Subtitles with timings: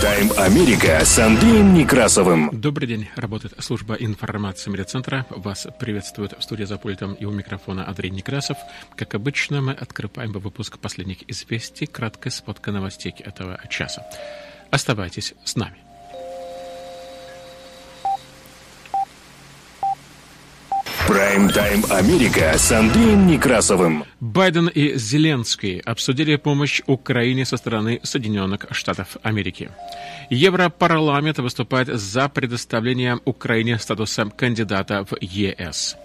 [0.00, 2.48] Прайм-тайм Америка с Андреем Некрасовым.
[2.52, 3.08] Добрый день.
[3.16, 5.26] Работает служба информации медиацентра.
[5.28, 8.56] Вас приветствует в студии за пультом и у микрофона Андрей Некрасов.
[8.96, 14.06] Как обычно, мы открываем выпуск последних известий, краткой сводка новостей этого часа.
[14.70, 15.76] Оставайтесь с нами.
[21.10, 24.04] Прайм-тайм Америка с Андреем Некрасовым.
[24.20, 29.72] Байден и Зеленский обсудили помощь Украине со стороны Соединенных Штатов Америки.
[30.30, 35.96] Европарламент выступает за предоставление Украине статуса кандидата в ЕС.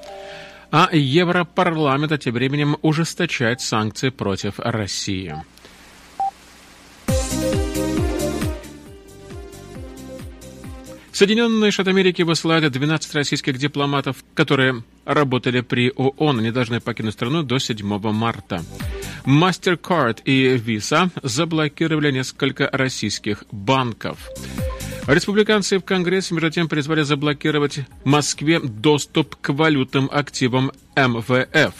[0.72, 5.36] А Европарламент тем временем ужесточает санкции против России.
[11.16, 17.42] Соединенные Штаты Америки высылают 12 российских дипломатов, которые работали при ООН, они должны покинуть страну
[17.42, 18.62] до 7 марта.
[19.26, 24.30] MasterCard и Visa заблокировали несколько российских банков.
[25.08, 31.76] Республиканцы в Конгрессе, между тем, призвали заблокировать Москве доступ к валютным активам МВФ.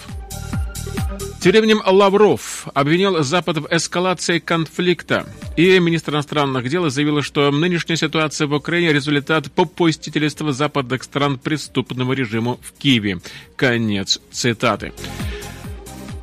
[1.46, 5.28] Тем временем Лавров обвинил Запад в эскалации конфликта.
[5.56, 12.14] И министр иностранных дел заявил, что нынешняя ситуация в Украине– результат попустительства западных стран преступному
[12.14, 13.20] режиму в Киеве.
[13.58, 14.92] Конец цитаты.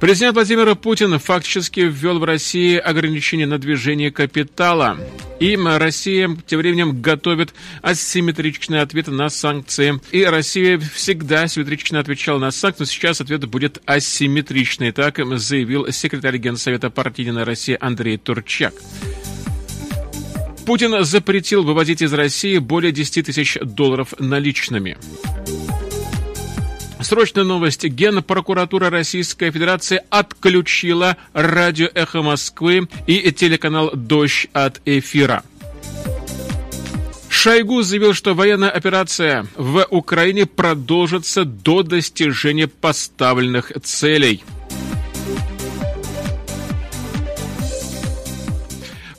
[0.02, 4.98] Президент Владимир Путин фактически ввел в России ограничения на движение капитала.
[5.38, 10.00] И Россия тем временем готовит асимметричный ответ на санкции.
[10.10, 14.90] И Россия всегда симметрично отвечала на санкции, но сейчас ответ будет асимметричный.
[14.90, 18.74] Так заявил секретарь Генсовета партии «Единая Россия» Андрей Турчак.
[20.66, 24.98] Путин запретил вывозить из России более 10 тысяч долларов наличными.
[27.12, 27.84] Срочная новость.
[27.84, 35.42] Генпрокуратура Российской Федерации отключила радио «Эхо Москвы» и телеканал «Дождь» от эфира.
[37.28, 44.42] Шойгу заявил, что военная операция в Украине продолжится до достижения поставленных целей–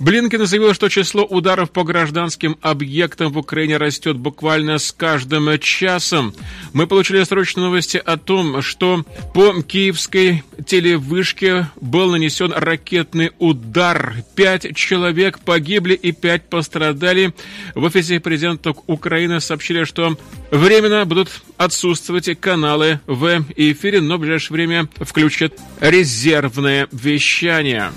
[0.03, 6.35] Блинкен заявил, что число ударов по гражданским объектам в Украине растет буквально с каждым часом.
[6.73, 14.15] Мы получили срочные новости о том, что по киевской телевышке был нанесен ракетный удар.
[14.35, 17.33] Пять человек погибли и пять пострадали.
[17.73, 20.17] В офисе президента Украины сообщили, что
[20.51, 27.93] временно будут отсутствовать каналы в эфире, но в ближайшее время включат резервное вещание.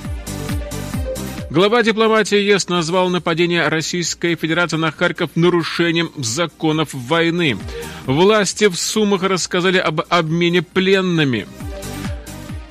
[1.48, 7.56] Глава дипломатии ЕС назвал нападение Российской Федерации на Харьков нарушением законов войны.
[8.04, 11.46] Власти в Сумах рассказали об обмене пленными.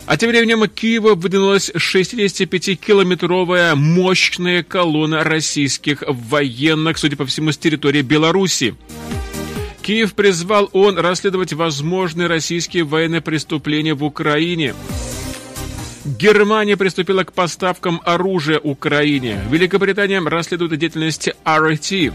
[0.05, 8.01] А тем временем Киева выдвинулась 65-километровая мощная колонна российских военных, судя по всему, с территории
[8.01, 8.75] Беларуси.
[9.81, 14.75] Киев призвал ООН расследовать возможные российские военные преступления в Украине.
[16.05, 19.41] Германия приступила к поставкам оружия Украине.
[19.49, 22.13] Великобритания расследует деятельность RT.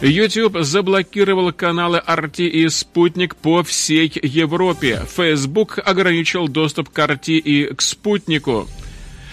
[0.00, 5.02] YouTube заблокировал каналы RT и «Спутник» по всей Европе.
[5.14, 8.66] Facebook ограничил доступ к RT и к «Спутнику».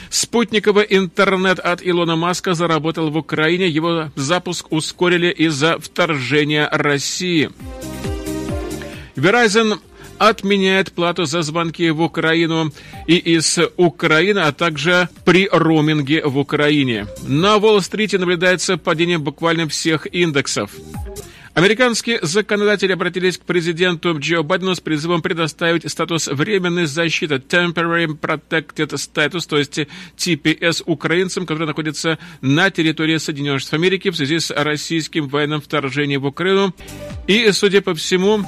[0.09, 3.69] Спутниковый интернет от Илона Маска заработал в Украине.
[3.69, 7.49] Его запуск ускорили из-за вторжения России.
[9.15, 9.79] Verizon
[10.17, 12.71] отменяет плату за звонки в Украину
[13.05, 17.07] и из Украины, а также при роуминге в Украине.
[17.27, 20.71] На Уолл-стрите наблюдается падение буквально всех индексов.
[21.57, 28.89] Американские законодатели обратились к президенту Джо Байдену с призывом предоставить статус временной защиты Temporary Protected
[28.89, 29.79] Status, то есть
[30.15, 36.21] TPS украинцам, которые находятся на территории Соединенных Штатов Америки в связи с российским военным вторжением
[36.21, 36.75] в Украину.
[37.25, 38.45] И, судя по всему,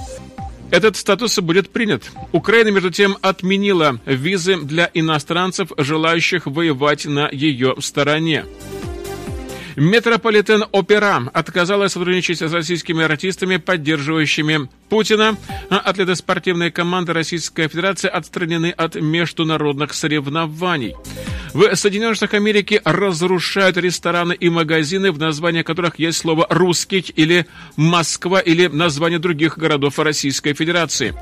[0.71, 2.11] этот статус будет принят.
[2.31, 8.45] Украина, между тем, отменила визы для иностранцев, желающих воевать на ее стороне.
[9.75, 15.37] Метрополитен Опера отказалась сотрудничать с российскими артистами, поддерживающими Путина.
[15.69, 20.95] Атлеты спортивной команды Российской Федерации отстранены от международных соревнований.
[21.53, 27.47] В Соединенных Штатах Америки разрушают рестораны и магазины, в названии которых есть слово «русский» или
[27.75, 31.15] «Москва» или название других городов Российской Федерации.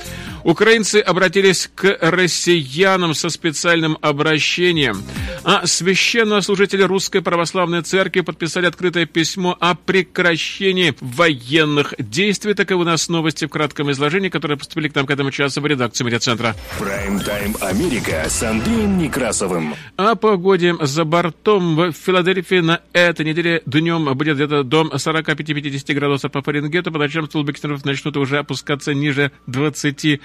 [0.43, 5.01] Украинцы обратились к россиянам со специальным обращением,
[5.43, 12.53] а священнослужители Русской Православной Церкви подписали открытое письмо о прекращении военных действий.
[12.53, 15.65] Таковы у нас новости в кратком изложении, которые поступили к нам к этому часу в
[15.65, 16.55] редакцию медиацентра.
[16.79, 19.75] Прайм-тайм Америка с Андреем Некрасовым.
[19.95, 26.31] О погоде за бортом в Филадельфии на этой неделе днем будет где-то до 45-50 градусов
[26.31, 26.91] по Фаренгейту.
[26.91, 30.19] По ночам столбы термометров начнут уже опускаться ниже 20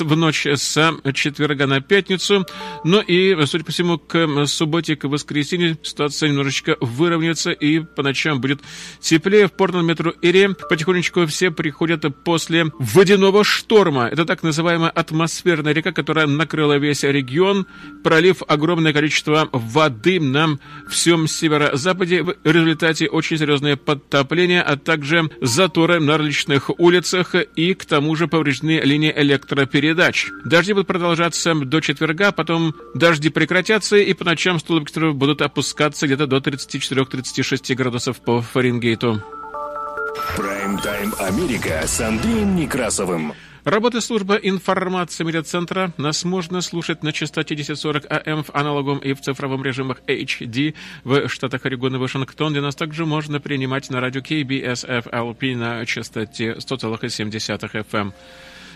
[0.00, 2.46] в ночь с четверга на пятницу.
[2.84, 8.40] Ну и, судя по всему, к субботе, к воскресенью ситуация немножечко выровняется и по ночам
[8.40, 8.60] будет
[9.00, 9.48] теплее.
[9.48, 14.08] В Портленд метро Ире потихонечку все приходят после водяного шторма.
[14.08, 17.66] Это так называемая атмосферная река, которая накрыла весь регион,
[18.02, 22.22] пролив огромное количество воды на всем северо-западе.
[22.22, 28.28] В результате очень серьезное подтопление, а также заторы на различных улицах и к тому же
[28.28, 30.28] повреждены линии электропередач.
[30.44, 36.26] Дожди будут продолжаться до четверга, потом дожди прекратятся и по ночам столбики будут опускаться где-то
[36.26, 39.22] до 34-36 градусов по Фаренгейту.
[40.36, 43.32] Прайм-тайм Америка с Андреем Некрасовым.
[43.64, 49.22] Работы службы информации медиацентра нас можно слушать на частоте 1040 АМ в аналоговом и в
[49.22, 54.20] цифровом режимах HD в штатах Орегон и Вашингтон, где нас также можно принимать на радио
[54.20, 58.12] KBSFLP на частоте 100,7 FM.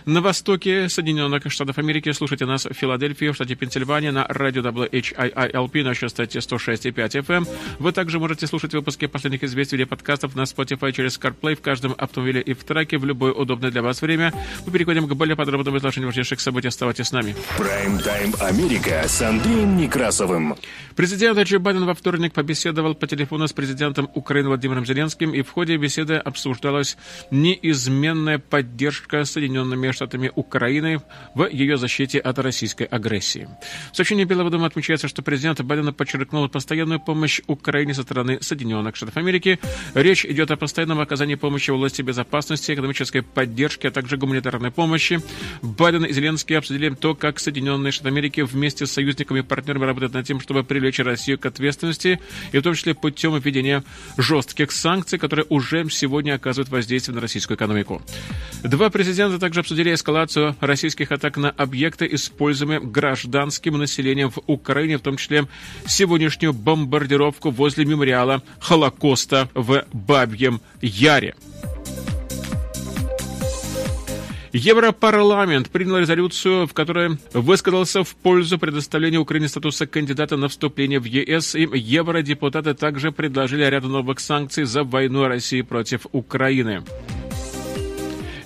[0.09, 5.85] На востоке Соединенных Штатов Америки слушайте нас в Филадельфии, в штате Пенсильвания на радио WHIILP
[5.85, 7.47] на частоте 106,5 FM.
[7.79, 11.95] Вы также можете слушать выпуски последних известий или подкастов на Spotify через CarPlay в каждом
[11.99, 14.33] автомобиле и в траке в любое удобное для вас время.
[14.65, 16.69] Мы переходим к более подробному изложению важнейших событий.
[16.69, 17.37] Оставайтесь с нами.
[17.59, 20.57] Прайм-тайм Америка с Андреем Некрасовым.
[20.97, 25.51] Президент Джо Байден во вторник побеседовал по телефону с президентом Украины Владимиром Зеленским, и в
[25.51, 26.97] ходе беседы обсуждалась
[27.31, 29.98] неизменная поддержка Соединенными Штатами
[30.35, 31.01] Украины
[31.35, 33.49] в ее защите от российской агрессии.
[33.93, 38.97] В сообщении Белого дома отмечается, что президент Байден подчеркнул постоянную помощь Украине со стороны Соединенных
[38.97, 39.59] Штатов Америки.
[39.95, 45.21] Речь идет о постоянном оказании помощи в области безопасности, экономической поддержки, а также гуманитарной помощи.
[45.63, 50.15] Байден и Зеленский обсудили то, как Соединенные Штаты Америки вместе с союзниками и партнерами работают
[50.15, 52.21] над тем, чтобы привлечь Россию к ответственности,
[52.53, 53.85] и в том числе путем введения
[54.17, 58.03] жестких санкций, которые уже сегодня оказывают воздействие на российскую экономику.
[58.63, 64.99] Два президента также обсудили обсудили эскалацию российских атак на объекты, используемые гражданским населением в Украине,
[64.99, 65.47] в том числе
[65.87, 71.35] сегодняшнюю бомбардировку возле мемориала Холокоста в Бабьем Яре.
[74.53, 81.05] Европарламент принял резолюцию, в которой высказался в пользу предоставления Украине статуса кандидата на вступление в
[81.05, 86.83] ЕС, и евродепутаты также предложили ряд новых санкций за войну России против Украины.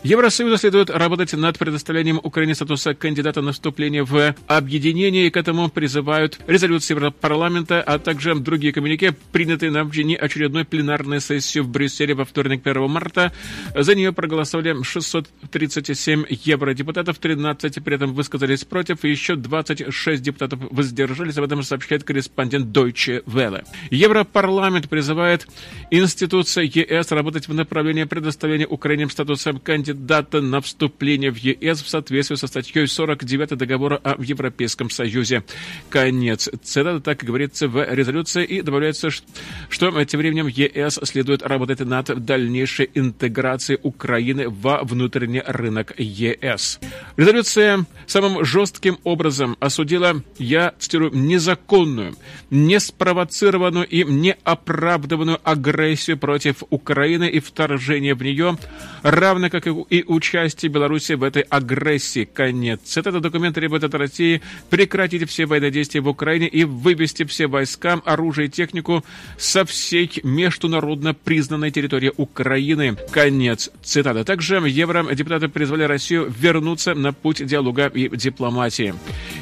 [0.04, 5.68] Евросоюзу следует работать над предоставлением Украине статуса кандидата на вступление в объединение, и к этому
[5.68, 12.24] призывают резолюции Европарламента, а также другие коммюнике, принятые на очередной пленарной сессии в Брюсселе во
[12.24, 13.32] вторник 1 марта.
[13.76, 21.38] За нее проголосовали 637 евродепутатов, 13 при этом высказались против, и еще 26 депутатов воздержались.
[21.38, 23.64] Об этом сообщает корреспондент Deutsche Welle.
[23.90, 25.46] Европарламент призывает
[25.92, 31.88] институции ЕС работать в направлении предоставления Украине статуса кандидата кандидата на вступление в ЕС в
[31.88, 35.44] соответствии со статьей 49 договора о Европейском Союзе.
[35.90, 41.80] Конец цитаты, так и говорится в резолюции, и добавляется, что тем временем ЕС следует работать
[41.80, 46.80] над дальнейшей интеграцией Украины во внутренний рынок ЕС.
[47.16, 52.14] Резолюция самым жестким образом осудила, я цитирую, незаконную,
[52.50, 58.56] неспровоцированную и неоправданную агрессию против Украины и вторжение в нее,
[59.02, 62.24] равно как и и участие Беларуси в этой агрессии.
[62.24, 62.96] Конец.
[62.96, 68.00] Этот документ требует от России прекратить все военные действия в Украине и вывести все войска,
[68.04, 69.04] оружие и технику
[69.36, 72.96] со всей международно признанной территории Украины.
[73.10, 73.70] Конец.
[73.82, 74.24] Цитата.
[74.24, 78.94] Также евродепутаты призвали Россию вернуться на путь диалога и дипломатии.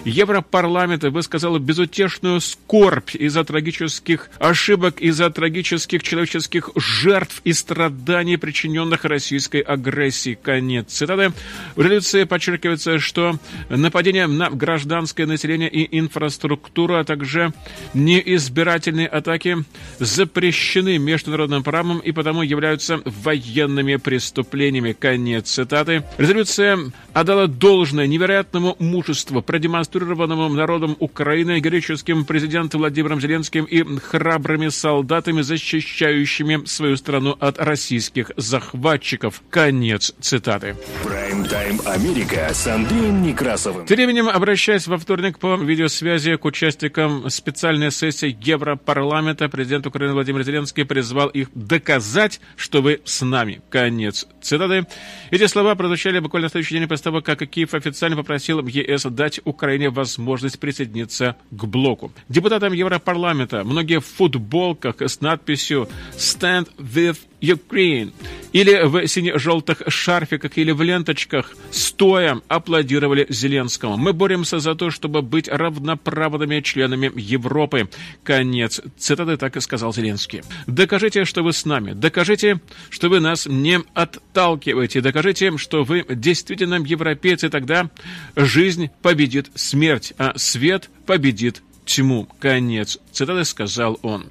[0.05, 9.61] Европарламент высказал безутешную скорбь из-за трагических ошибок, из-за трагических человеческих жертв и страданий, причиненных российской
[9.61, 10.39] агрессией.
[10.41, 11.33] Конец цитаты.
[11.77, 13.39] В резолюции подчеркивается, что
[13.69, 17.53] нападения на гражданское население и инфраструктуру, а также
[17.93, 19.59] неизбирательные атаки
[19.99, 24.93] запрещены международным правом и потому являются военными преступлениями.
[24.93, 26.05] Конец цитаты.
[26.17, 26.79] Резолюция
[27.13, 35.43] отдала должное невероятному мужеству, продемонстрировать фрустрированным народом Украины, греческим президентом Владимиром Зеленским и храбрыми солдатами,
[35.43, 39.43] защищающими свою страну от российских захватчиков.
[39.51, 40.77] Конец цитаты.
[41.05, 43.87] Прайм-тайм Америка с Андреем Некрасовым.
[43.87, 50.45] Тем временем, обращаясь во вторник по видеосвязи к участникам специальной сессии Европарламента, президент Украины Владимир
[50.45, 53.61] Зеленский призвал их доказать, что вы с нами.
[53.71, 54.87] Конец цитаты.
[55.31, 59.41] Эти слова прозвучали буквально в следующий день после того, как Киев официально попросил ЕС дать
[59.45, 62.13] Украине возможность присоединиться к блоку.
[62.29, 68.13] Депутатам Европарламента многие в футболках с надписью «Stand with Ukraine»
[68.53, 73.97] или в сине-желтых шарфиках или в ленточках стоя аплодировали Зеленскому.
[73.97, 77.89] Мы боремся за то, чтобы быть равноправными членами Европы.
[78.25, 80.43] Конец цитаты так и сказал Зеленский.
[80.67, 81.93] Докажите, что вы с нами.
[81.93, 85.01] Докажите, что вы нас не отталкиваете.
[85.01, 87.49] Докажите, что вы действительно европейцы.
[87.49, 87.91] Тогда
[88.37, 92.29] жизнь победит смерть, а свет победит тьму.
[92.41, 94.27] Конец цитаты сказал он.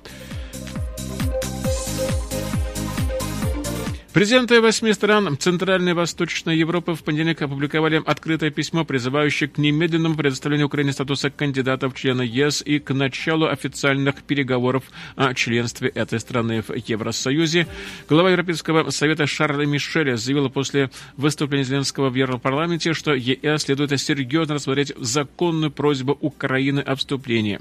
[4.11, 10.15] Президенты восьми стран Центральной и Восточной Европы в понедельник опубликовали открытое письмо, призывающее к немедленному
[10.15, 14.85] предоставлению Украине статуса кандидата в члены ЕС и к началу официальных переговоров
[15.15, 17.67] о членстве этой страны в Евросоюзе.
[18.09, 24.55] Глава Европейского совета Шарля Мишеля заявила после выступления Зеленского в Европарламенте, что ЕС следует серьезно
[24.55, 27.59] рассмотреть законную просьбу Украины о вступлении.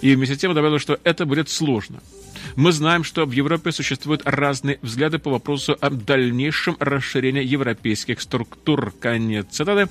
[0.00, 2.00] И вместе с тем добавила, что это будет сложно.
[2.56, 8.92] Мы знаем, что в Европе существуют разные взгляды по вопросу о дальнейшем расширении европейских структур.
[9.00, 9.88] Конец цитаты.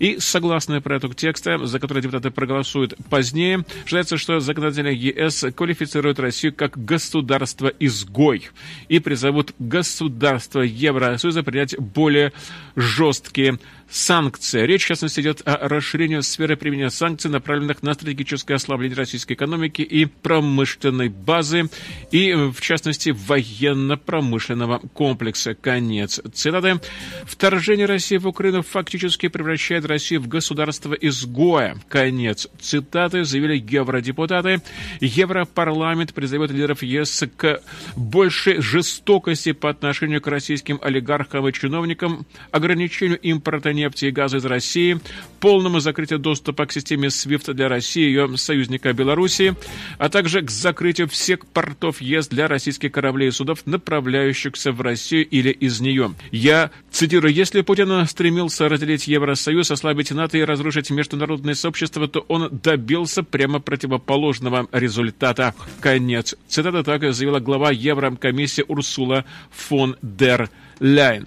[0.00, 6.54] И согласно проекту текста, за который депутаты проголосуют позднее, считается, что законодатели ЕС квалифицируют Россию
[6.54, 8.48] как государство-изгой
[8.88, 12.32] и призовут государство Евросоюза принять более
[12.76, 13.58] жесткие
[13.90, 14.64] санкции.
[14.64, 19.82] Речь, в частности, идет о расширении сферы применения санкций, направленных на стратегическое ослабление российской экономики
[19.82, 21.68] и промышленной базы,
[22.10, 25.54] и, в частности, военно-промышленного комплекса.
[25.54, 26.80] Конец цитаты.
[27.24, 31.76] Вторжение России в Украину фактически превращает Россию в государство-изгоя.
[31.88, 34.62] Конец цитаты, заявили евродепутаты.
[35.00, 37.60] Европарламент призывает лидеров ЕС к
[37.96, 44.44] большей жестокости по отношению к российским олигархам и чиновникам, ограничению импорта нефти и газа из
[44.44, 45.00] России,
[45.40, 49.54] полному закрытию доступа к системе SWIFT для России и ее союзника Белоруссии,
[49.98, 55.26] а также к закрытию всех портов ЕС для российских кораблей и судов, направляющихся в Россию
[55.28, 56.14] или из нее.
[56.30, 62.50] Я цитирую, если Путин стремился разделить Евросоюз, ослабить НАТО и разрушить международное сообщество, то он
[62.62, 65.54] добился прямо противоположного результата.
[65.80, 66.34] Конец.
[66.46, 71.26] Цитата так заявила глава Еврокомиссии Урсула фон дер Ляйн.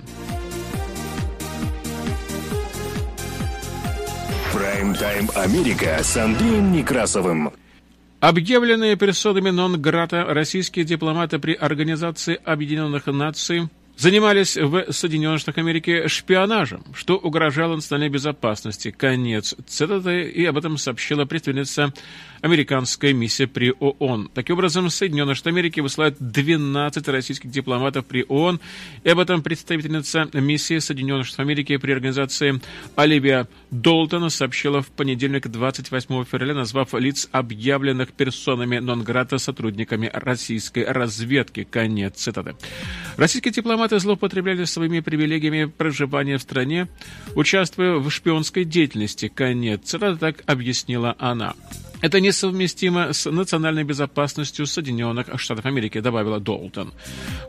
[4.53, 7.51] Прайм-тайм Америка с Андреем Некрасовым.
[8.19, 16.83] Объявленные персонами нон-грата российские дипломаты при Организации Объединенных Наций занимались в Соединенных Штатах Америки шпионажем,
[16.93, 18.91] что угрожало национальной безопасности.
[18.91, 21.93] Конец цитаты, и об этом сообщила представительница
[22.43, 24.29] американской миссии при ООН.
[24.33, 28.59] Таким образом, Соединенные Штаты Америки высылают 12 российских дипломатов при ООН,
[29.05, 32.59] и об этом представительница миссии Соединенных Штатов Америки при организации
[32.97, 41.63] Оливия Долтона сообщила в понедельник 28 февраля, назвав лиц, объявленных персонами нон-грата сотрудниками российской разведки.
[41.63, 42.55] Конец цитаты.
[43.15, 46.89] Российские дипломаты злоупотребляли своими привилегиями проживания в стране,
[47.35, 49.29] участвуя в шпионской деятельности.
[49.33, 51.55] Конец цитаты так объяснила она.
[52.03, 56.93] Это несовместимо с национальной безопасностью Соединенных Штатов Америки, добавила Долтон.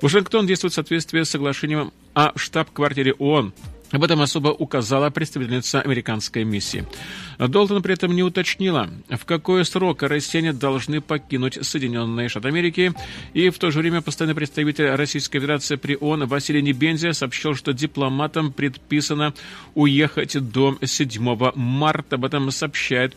[0.01, 3.53] Вашингтон действует в соответствии с соглашением о штаб-квартире ООН
[3.95, 6.85] об этом особо указала представительница американской миссии.
[7.39, 12.93] Долтон при этом не уточнила, в какой срок россияне должны покинуть Соединенные Штаты Америки,
[13.35, 17.73] и в то же время постоянный представитель Российской Федерации при ООН Василий Небензия сообщил, что
[17.73, 19.33] дипломатам предписано
[19.75, 22.17] уехать до 7 марта.
[22.17, 23.15] Об этом сообщает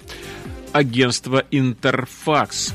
[0.73, 2.73] агентство «Интерфакс».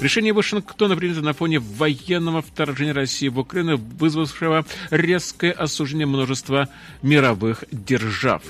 [0.00, 6.68] Решение Вашингтона принято на фоне военного вторжения России в Украину, вызвавшего резкое осуждение множества
[7.02, 8.42] мировых держав.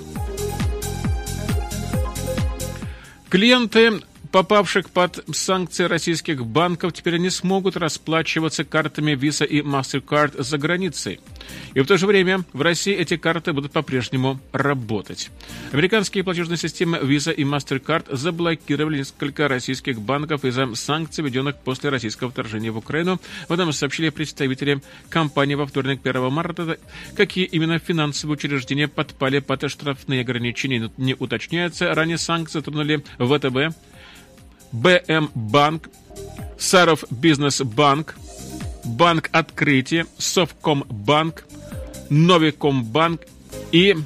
[3.28, 4.00] Клиенты
[4.32, 11.20] попавших под санкции российских банков, теперь они смогут расплачиваться картами Visa и MasterCard за границей.
[11.74, 15.30] И в то же время в России эти карты будут по-прежнему работать.
[15.72, 22.30] Американские платежные системы Visa и MasterCard заблокировали несколько российских банков из-за санкций, введенных после российского
[22.30, 23.20] вторжения в Украину.
[23.48, 26.78] В этом сообщили представители компании во вторник 1 марта.
[27.14, 31.94] Какие именно финансовые учреждения подпали под штрафные ограничения, не уточняется.
[31.94, 33.76] Ранее санкции затронули ВТБ,
[34.72, 35.88] БМ Банк,
[36.58, 38.16] Саров Бизнес Банк,
[38.84, 41.44] Банк Открытие, Совкомбанк,
[42.10, 43.22] Новикомбанк
[43.70, 43.96] и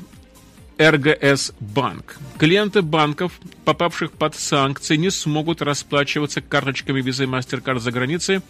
[0.79, 2.19] РГС Банк.
[2.39, 8.41] Клиенты банков, попавших под санкции, не смогут расплачиваться карточками Visa и MasterCard за границей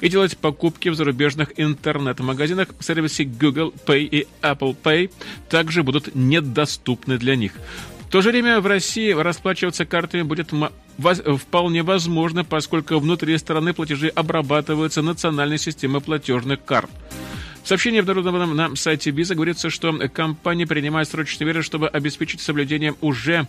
[0.00, 2.68] и делать покупки в зарубежных интернет-магазинах.
[2.78, 5.10] Сервисы Google Pay и Apple Pay
[5.48, 7.54] также будут недоступны для них.
[8.14, 10.52] То же время в России расплачиваться картами будет
[11.40, 16.88] вполне возможно, поскольку внутри страны платежи обрабатываются национальной системой платежных карт.
[17.64, 22.94] В сообщении, обнародованном на сайте Visa, говорится, что компания принимает срочные меры, чтобы обеспечить соблюдение
[23.00, 23.48] уже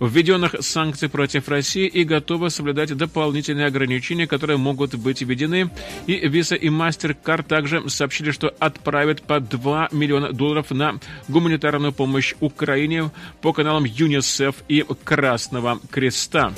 [0.00, 5.70] введенных санкций против России и готова соблюдать дополнительные ограничения, которые могут быть введены.
[6.06, 10.98] И Visa и MasterCard также сообщили, что отправят по 2 миллиона долларов на
[11.28, 13.10] гуманитарную помощь Украине
[13.40, 16.52] по каналам ЮНИСЕФ и Красного Креста.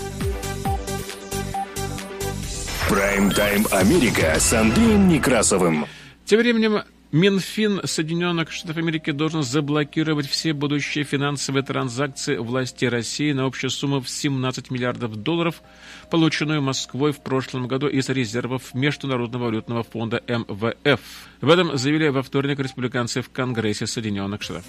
[2.89, 5.87] Прайм-тайм Америка с Андреем Некрасовым.
[6.25, 13.45] Тем временем Минфин Соединенных Штатов Америки должен заблокировать все будущие финансовые транзакции власти России на
[13.47, 15.63] общую сумму в 17 миллиардов долларов,
[16.11, 21.01] полученную Москвой в прошлом году из резервов Международного валютного фонда МВФ.
[21.41, 24.65] Об этом заявили во вторник республиканцы в Конгрессе Соединенных Штатов.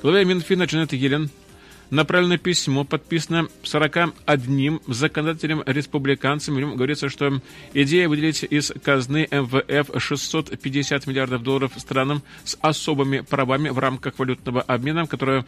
[0.00, 1.30] Глава Минфина Джанет Йеллен
[1.92, 6.54] направлено письмо, подписано 41 законодателем-республиканцем.
[6.54, 7.40] В нем говорится, что
[7.74, 14.62] идея выделить из казны МВФ 650 миллиардов долларов странам с особыми правами в рамках валютного
[14.62, 15.46] обмена, которую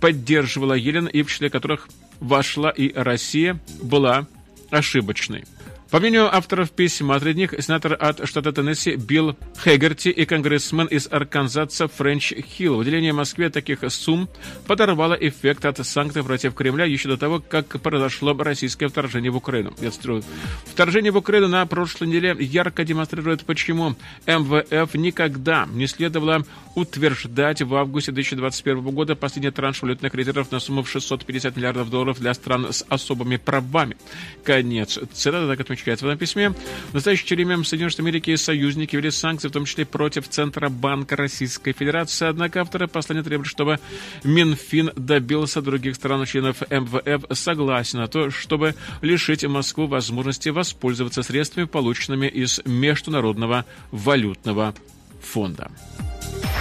[0.00, 1.88] поддерживала Елена и в числе которых
[2.20, 4.28] вошла и Россия, была
[4.70, 5.44] ошибочной.
[5.90, 11.86] По мнению авторов письма, них сенатор от штата Теннесси Билл Хэггерти и конгрессмен из Арканзаса
[11.86, 12.76] Френч Хилл.
[12.76, 14.28] Выделение Москве таких сумм
[14.66, 19.74] подорвало эффект от санкций против Кремля еще до того, как произошло российское вторжение в Украину.
[19.80, 20.24] Я цитирую.
[20.64, 23.94] Вторжение в Украину на прошлой неделе ярко демонстрирует, почему
[24.26, 30.82] МВФ никогда не следовало утверждать в августе 2021 года последний транш валютных резервов на сумму
[30.82, 33.96] в 650 миллиардов долларов для стран с особыми правами.
[34.42, 36.50] Конец цитаты, так отмечается в этом письме.
[36.90, 41.16] В настоящее время Соединенные Штаты Америки и союзники ввели санкции, в том числе против Центробанка
[41.16, 42.26] Российской Федерации.
[42.26, 43.78] Однако авторы послания требуют, чтобы
[44.24, 52.26] Минфин добился других стран-членов МВФ согласен на то, чтобы лишить Москву возможности воспользоваться средствами, полученными
[52.26, 54.74] из Международного валютного
[55.22, 55.70] фонда.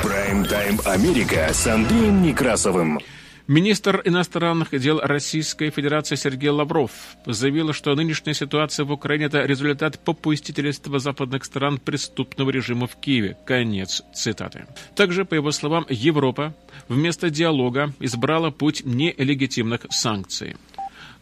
[0.04, 3.00] Прайм-тайм Америка с Андреем Некрасовым.
[3.48, 6.92] Министр иностранных дел Российской Федерации Сергей Лавров
[7.28, 13.38] заявил, что нынешняя ситуация в Украине– это результат попустительства западных стран преступного режима в Киеве.
[13.46, 14.66] Конец цитаты.
[14.96, 16.56] Также, по его словам, Европа
[16.88, 20.56] вместо диалога избрала путь нелегитимных санкций.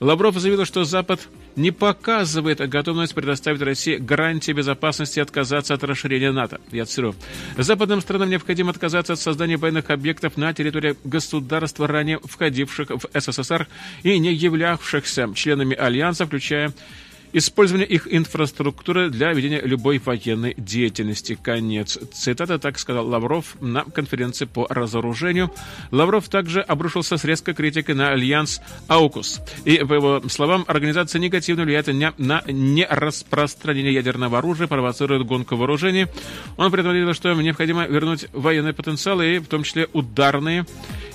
[0.03, 6.31] Лавров заявил, что Запад не показывает готовность предоставить России гарантии безопасности и отказаться от расширения
[6.31, 6.59] НАТО.
[6.73, 7.15] Я цитирую.
[7.57, 13.67] Западным странам необходимо отказаться от создания военных объектов на территории государства, ранее входивших в СССР
[14.03, 16.73] и не являвшихся членами Альянса, включая
[17.35, 21.35] Использование их инфраструктуры для ведения любой военной деятельности.
[21.41, 25.51] Конец цитаты, так сказал Лавров на конференции по разоружению.
[25.89, 29.41] Лавров также обрушился с резкой критикой на альянс «Аукус».
[29.65, 36.05] И, по его словам, организация негативно влияет на нераспространение ядерного оружия, провоцирует гонку вооружений.
[36.57, 40.67] Он предупредил, что необходимо вернуть военный потенциал, и в том числе ударные,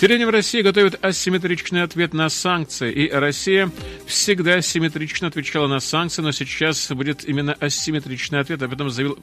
[0.00, 3.70] Тем в России готовит асимметричный ответ на санкции, и Россия
[4.06, 8.62] всегда асимметрично отвечала на санкции, но сейчас будет именно асимметричный ответ.
[8.62, 9.18] Об этом заявил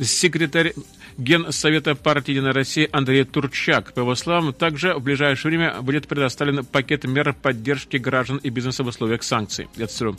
[0.00, 0.74] секретарь
[1.18, 3.94] Генсовета партии «Единая Россия» Андрей Турчак.
[3.94, 8.82] По его словам, также в ближайшее время будет предоставлен пакет мер поддержки граждан и бизнеса
[8.82, 9.68] в условиях санкций.
[9.76, 10.18] Я цитирую.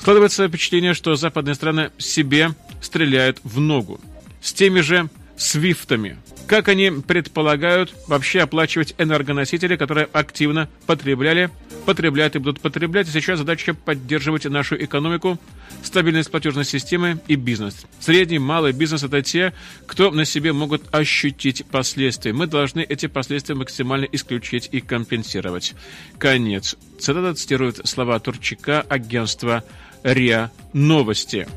[0.00, 4.00] Складывается впечатление, что западные страны себе стреляют в ногу.
[4.40, 6.18] С теми же свифтами.
[6.46, 11.50] Как они предполагают вообще оплачивать энергоносители, которые активно потребляли,
[11.84, 13.08] потребляют и будут потреблять.
[13.08, 15.38] И сейчас задача поддерживать нашу экономику,
[15.82, 17.84] стабильность платежной системы и бизнес.
[17.98, 19.52] Средний, малый бизнес– это те,
[19.86, 22.32] кто на себе могут ощутить последствия.
[22.32, 25.74] Мы должны эти последствия максимально исключить и компенсировать.
[26.18, 26.76] Конец.
[27.00, 29.64] Цитата цитирует слова Турчака агентства
[30.04, 31.48] РИА Новости.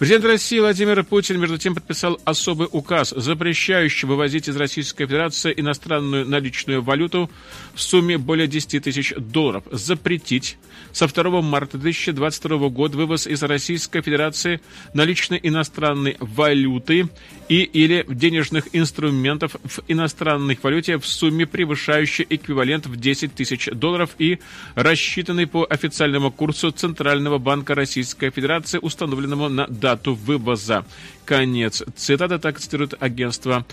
[0.00, 6.26] Президент России Владимир Путин, между тем, подписал особый указ, запрещающий вывозить из Российской Федерации иностранную
[6.26, 7.30] наличную валюту
[7.74, 9.64] в сумме более 10 тысяч долларов.
[9.70, 10.56] Запретить
[10.92, 14.62] со 2 марта 2022 года вывоз из Российской Федерации
[14.94, 17.10] наличной иностранной валюты
[17.50, 24.10] и или денежных инструментов в иностранной валюте в сумме, превышающей эквивалент в 10 тысяч долларов
[24.18, 24.38] и
[24.76, 30.84] рассчитанный по официальному курсу Центрального банка Российской Федерации, установленному на дату вывоза.
[31.24, 33.64] Конец цитаты, так цитирует агентство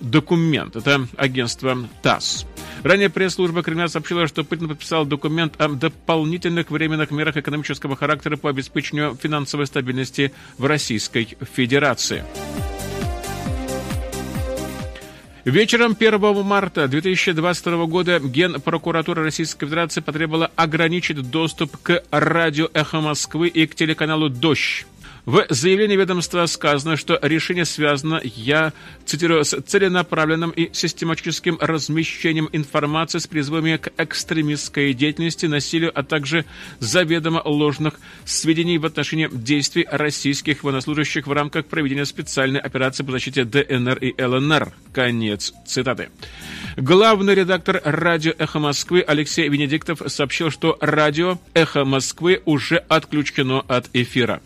[0.00, 0.74] документ.
[0.74, 2.46] Это агентство ТАСС.
[2.82, 8.50] Ранее пресс-служба Кремля сообщила, что Путин подписал документ о дополнительных временных мерах экономического характера по
[8.50, 12.24] обеспечению финансовой стабильности в Российской Федерации.
[15.44, 23.48] Вечером 1 марта 2022 года Генпрокуратура Российской Федерации потребовала ограничить доступ к радио «Эхо Москвы»
[23.48, 24.86] и к телеканалу «Дождь».
[25.24, 28.72] В заявлении ведомства сказано, что решение связано, я
[29.04, 36.44] цитирую, с целенаправленным и систематическим размещением информации с призывами к экстремистской деятельности, насилию, а также
[36.80, 43.44] заведомо ложных сведений в отношении действий российских военнослужащих в рамках проведения специальной операции по защите
[43.44, 44.72] ДНР и ЛНР.
[44.92, 46.10] Конец цитаты.
[46.76, 53.88] Главный редактор радио «Эхо Москвы» Алексей Венедиктов сообщил, что радио «Эхо Москвы» уже отключено от
[53.92, 54.40] эфира.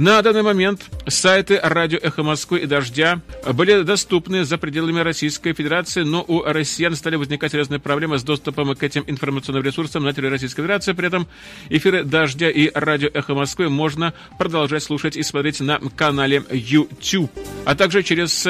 [0.00, 3.20] На данный момент сайты радио «Эхо Москвы» и «Дождя»
[3.52, 8.74] были доступны за пределами Российской Федерации, но у россиян стали возникать разные проблемы с доступом
[8.74, 10.94] к этим информационным ресурсам на территории Российской Федерации.
[10.94, 11.28] При этом
[11.68, 17.30] эфиры «Дождя» и радио «Эхо Москвы» можно продолжать слушать и смотреть на канале YouTube,
[17.66, 18.48] а также через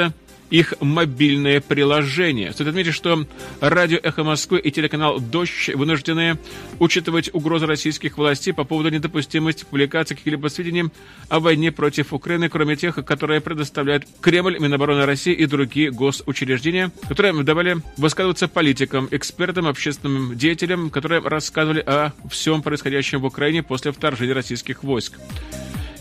[0.50, 2.52] их мобильное приложение.
[2.52, 3.26] Стоит отметить, что
[3.60, 6.38] радио «Эхо Москвы» и телеканал «Дождь» вынуждены
[6.78, 10.90] учитывать угрозы российских властей по поводу недопустимости публикации каких-либо сведений
[11.28, 17.42] о войне против Украины, кроме тех, которые предоставляют Кремль, Минобороны России и другие госучреждения, которые
[17.44, 24.34] давали высказываться политикам, экспертам, общественным деятелям, которые рассказывали о всем происходящем в Украине после вторжения
[24.34, 25.18] российских войск.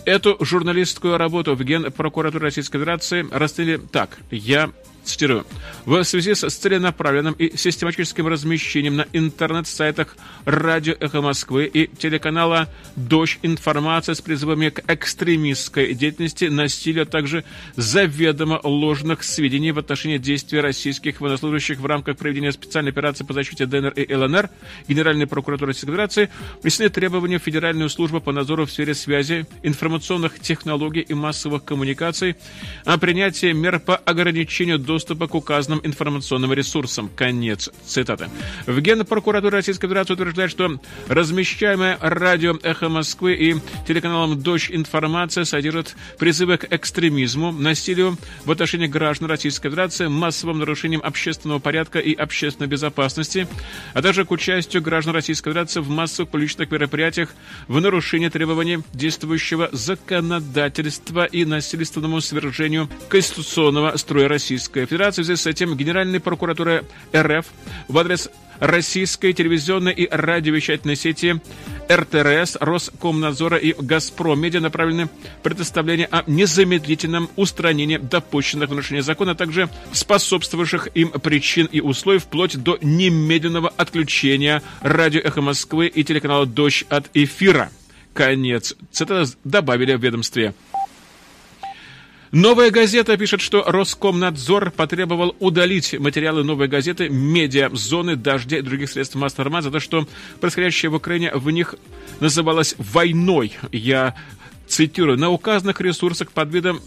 [0.06, 4.18] Эту журналистскую работу в Генпрокуратуре Российской Федерации расценили так.
[4.32, 4.72] Я
[5.10, 5.46] цитирую,
[5.86, 13.40] в связи с целенаправленным и систематическим размещением на интернет-сайтах радио «Эхо Москвы» и телеканала «Дождь»
[13.42, 17.44] информация с призывами к экстремистской деятельности, насилию, а также
[17.76, 23.66] заведомо ложных сведений в отношении действий российских военнослужащих в рамках проведения специальной операции по защите
[23.66, 24.50] ДНР и ЛНР
[24.88, 26.30] Генеральной прокуратуры Российской Федерации
[26.62, 32.36] внесены требования в Федеральную службу по надзору в сфере связи, информационных технологий и массовых коммуникаций
[32.86, 37.10] о принятии мер по ограничению доступа к указанным информационным ресурсам.
[37.16, 38.30] Конец цитаты.
[38.66, 43.56] В Генпрокуратуре Российской Федерации утверждает, что размещаемая радио «Эхо Москвы» и
[43.88, 51.02] телеканалом «Дождь» информация содержит призывы к экстремизму, насилию в отношении граждан Российской Федерации, массовым нарушением
[51.04, 53.48] общественного порядка и общественной безопасности,
[53.94, 57.30] а также к участию граждан Российской Федерации в массовых публичных мероприятиях
[57.68, 65.22] в нарушении требований действующего законодательства и насильственному свержению конституционного строя Российской Федерации.
[65.22, 66.84] В связи с этим Генеральная прокуратура
[67.16, 67.46] РФ
[67.88, 71.40] в адрес российской телевизионной и радиовещательной сети
[71.90, 75.10] РТРС, Роскомнадзора и Газпром Медиа направлены
[75.44, 82.58] предоставление о незамедлительном устранении допущенных нарушений закона, а также способствовавших им причин и условий вплоть
[82.58, 87.72] до немедленного отключения радио «Эхо Москвы» и телеканала «Дождь» от эфира.
[88.14, 88.76] Конец.
[88.92, 90.54] Цитата добавили в ведомстве.
[92.32, 98.92] Новая газета пишет, что Роскомнадзор потребовал удалить материалы новой газеты «Медиа», «Зоны», «Дождя» и других
[98.92, 100.08] средств массовой информации за то, что
[100.40, 101.74] происходящее в Украине в них
[102.20, 103.58] называлось «войной».
[103.72, 104.14] Я
[104.68, 106.82] цитирую, на указанных ресурсах под видом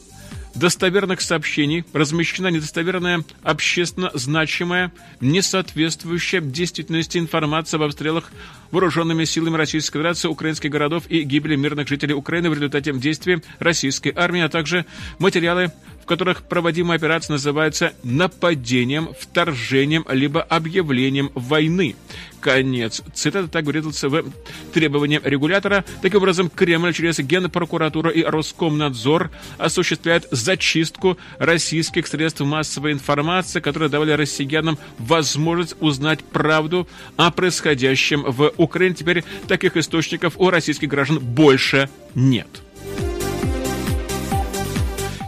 [0.54, 8.30] достоверных сообщений размещена недостоверная, общественно значимая, несоответствующая действительности информация об обстрелах
[8.70, 14.12] вооруженными силами Российской Федерации украинских городов и гибели мирных жителей Украины в результате действий российской
[14.14, 14.86] армии, а также
[15.18, 21.94] материалы в которых проводимая операция называется нападением, вторжением либо объявлением войны.
[22.40, 23.02] Конец.
[23.14, 24.24] Цитата так говорится в
[24.72, 25.84] требовании регулятора.
[26.02, 34.10] Таким образом, Кремль через Генпрокуратуру и Роскомнадзор осуществляет зачистку российских средств массовой информации, которые давали
[34.10, 38.96] россиянам возможность узнать правду о происходящем в Украине.
[38.96, 42.61] Теперь таких источников у российских граждан больше нет.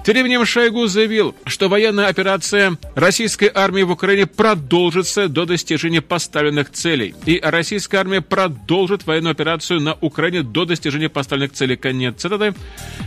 [0.05, 6.71] Тем временем Шойгу заявил, что военная операция российской армии в Украине продолжится до достижения поставленных
[6.71, 7.14] целей.
[7.25, 11.77] И российская армия продолжит военную операцию на Украине до достижения поставленных целей.
[11.77, 12.55] Конец цитаты.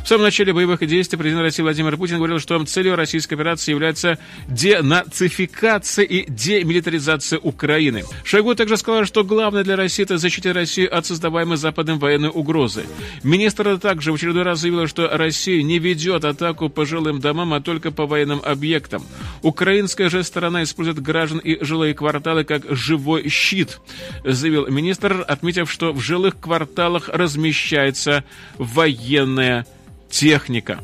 [0.04, 4.18] В самом начале боевых действий президент России Владимир Путин говорил, что целью российской операции является
[4.48, 8.06] денацификация и демилитаризация Украины.
[8.24, 12.88] Шойгу также сказал, что главное для России это защитить Россию от создаваемой Западом военной угрозы.
[13.22, 17.62] Министр также в очередной раз заявил, что Россия не ведет атаку по жилым домам, а
[17.62, 19.04] только по военным объектам.
[19.44, 23.80] Украинская же сторона использует граждан и жилые кварталы как живой щит,
[24.24, 28.24] заявил министр, отметив, что в жилых кварталах размещается
[28.58, 29.68] военная
[30.10, 30.80] техника.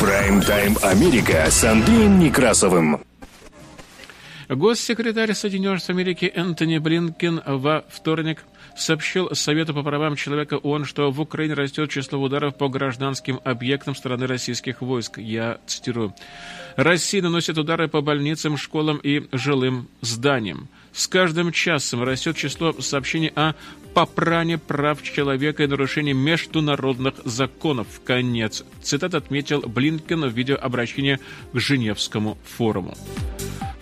[0.00, 3.02] Прайм-тайм Америка с Андреем Некрасовым.
[4.48, 8.44] Госсекретарь Соединенных Штатов Америки Энтони Блинкен во вторник
[8.76, 13.94] сообщил Совету по правам человека ООН, что в Украине растет число ударов по гражданским объектам
[13.94, 15.18] страны российских войск.
[15.18, 16.14] Я цитирую.
[16.76, 20.68] Россия наносит удары по больницам, школам и жилым зданиям.
[20.92, 23.54] С каждым часом растет число сообщений о
[23.94, 27.86] попране прав человека и нарушении международных законов.
[28.04, 28.64] Конец.
[28.82, 31.18] Цитат отметил Блинкен в видеообращении
[31.52, 32.96] к Женевскому форуму.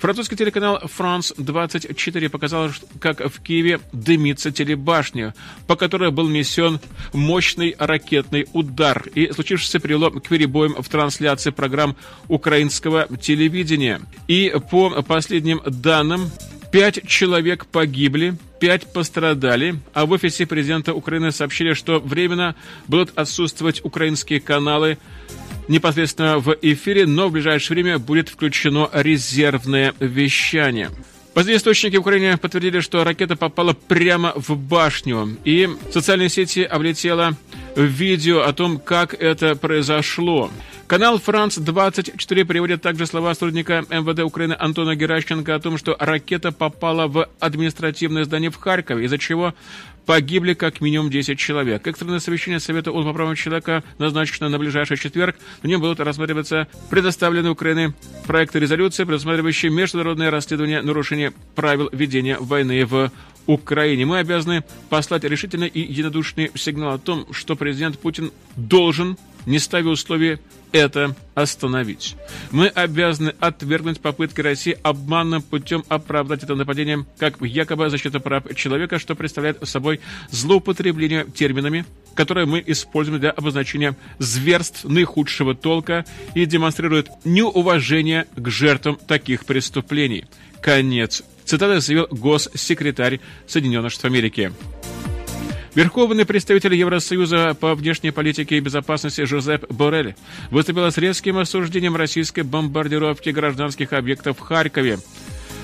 [0.00, 5.34] Французский телеканал France 24 показал, как в Киеве дымится телебашня,
[5.66, 6.80] по которой был несен
[7.12, 11.96] мощный ракетный удар и случившийся перелом к перебоям в трансляции программ
[12.28, 14.00] украинского телевидения.
[14.26, 16.30] И по последним данным,
[16.70, 22.54] Пять человек погибли, пять пострадали, а в офисе президента Украины сообщили, что временно
[22.86, 24.96] будут отсутствовать украинские каналы
[25.70, 30.90] непосредственно в эфире, но в ближайшее время будет включено резервное вещание.
[31.32, 36.64] Позднее источники в Украине подтвердили, что ракета попала прямо в башню, и в социальные сети
[36.64, 37.36] облетело
[37.76, 40.50] видео о том, как это произошло.
[40.88, 47.06] Канал «Франц-24» приводит также слова сотрудника МВД Украины Антона Геращенко о том, что ракета попала
[47.06, 49.54] в административное здание в Харькове, из-за чего
[50.10, 51.86] погибли как минимум 10 человек.
[51.86, 55.36] Экстренное совещание Совета ООН по правам человека назначено на ближайший четверг.
[55.62, 57.94] В нем будут рассматриваться предоставленные Украине
[58.26, 63.12] проекты резолюции, предусматривающие международное расследование нарушения правил ведения войны в
[63.46, 64.04] Украине.
[64.04, 69.90] Мы обязаны послать решительный и единодушный сигнал о том, что президент Путин должен не ставя
[69.90, 70.40] условия
[70.72, 72.16] это остановить.
[72.50, 78.98] Мы обязаны отвергнуть попытки России обманным путем оправдать это нападение как якобы защита прав человека,
[78.98, 80.00] что представляет собой
[80.30, 88.96] злоупотребление терминами, которые мы используем для обозначения зверств наихудшего толка и демонстрирует неуважение к жертвам
[88.96, 90.26] таких преступлений.
[90.62, 91.22] Конец.
[91.44, 94.52] Цитата заявил госсекретарь Соединенных Штатов Америки.
[95.80, 100.14] Верховный представитель Евросоюза по внешней политике и безопасности Жозеп Борель
[100.50, 104.98] выступил с резким осуждением российской бомбардировки гражданских объектов в Харькове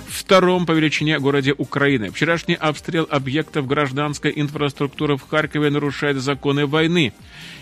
[0.09, 2.11] втором по величине городе Украины.
[2.11, 7.13] Вчерашний обстрел объектов гражданской инфраструктуры в Харькове нарушает законы войны.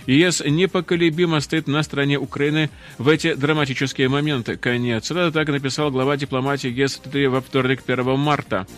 [0.06, 4.56] ЕС непоколебимо стоит на стороне Украины в эти драматические моменты.
[4.56, 5.10] Конец.
[5.10, 8.68] Это так написал глава дипломатии ЕС во вторник 1 марта.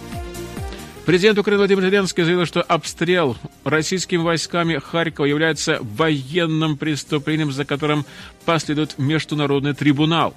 [1.07, 8.05] Президент Украины Владимир Зеленский заявил, что обстрел российскими войсками Харькова является военным преступлением, за которым
[8.45, 10.35] последует международный трибунал.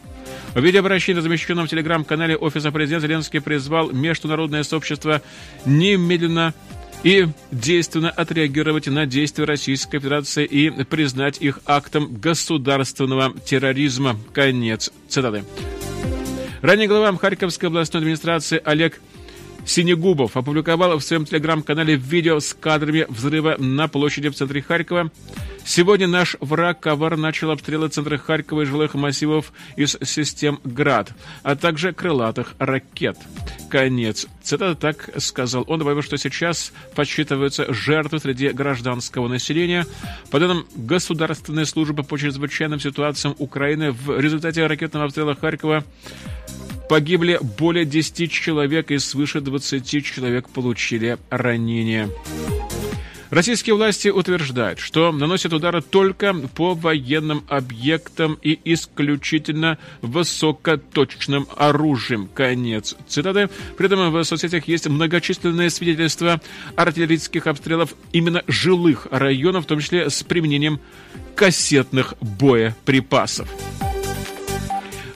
[0.53, 5.23] В видеообращении, размещенном в телеграм-канале Офиса президента, Зеленский призвал международное сообщество
[5.65, 6.53] немедленно
[7.01, 14.19] и действенно отреагировать на действия Российской Федерации и признать их актом государственного терроризма.
[14.33, 15.45] Конец цитаты.
[16.61, 19.01] Ранее глава Харьковской областной администрации Олег
[19.65, 25.11] Синегубов опубликовал в своем телеграм-канале видео с кадрами взрыва на площади в центре Харькова.
[25.65, 31.11] Сегодня наш враг ковар начал обстрелы центра Харькова и жилых массивов из систем «Град»,
[31.43, 33.17] а также крылатых ракет.
[33.69, 34.25] Конец.
[34.41, 39.85] Цитата так сказал он, добавил, что сейчас подсчитываются жертвы среди гражданского населения.
[40.31, 45.83] По данным Государственной службы по чрезвычайным ситуациям Украины, в результате ракетного обстрела Харькова
[46.89, 52.09] Погибли более 10 человек и свыше 20 человек получили ранения.
[53.29, 62.27] Российские власти утверждают, что наносят удары только по военным объектам и исключительно высокоточным оружием.
[62.33, 63.49] Конец цитаты.
[63.77, 66.41] При этом в соцсетях есть многочисленные свидетельства
[66.75, 70.79] артиллерийских обстрелов именно жилых районов, в том числе с применением
[71.35, 73.47] кассетных боеприпасов.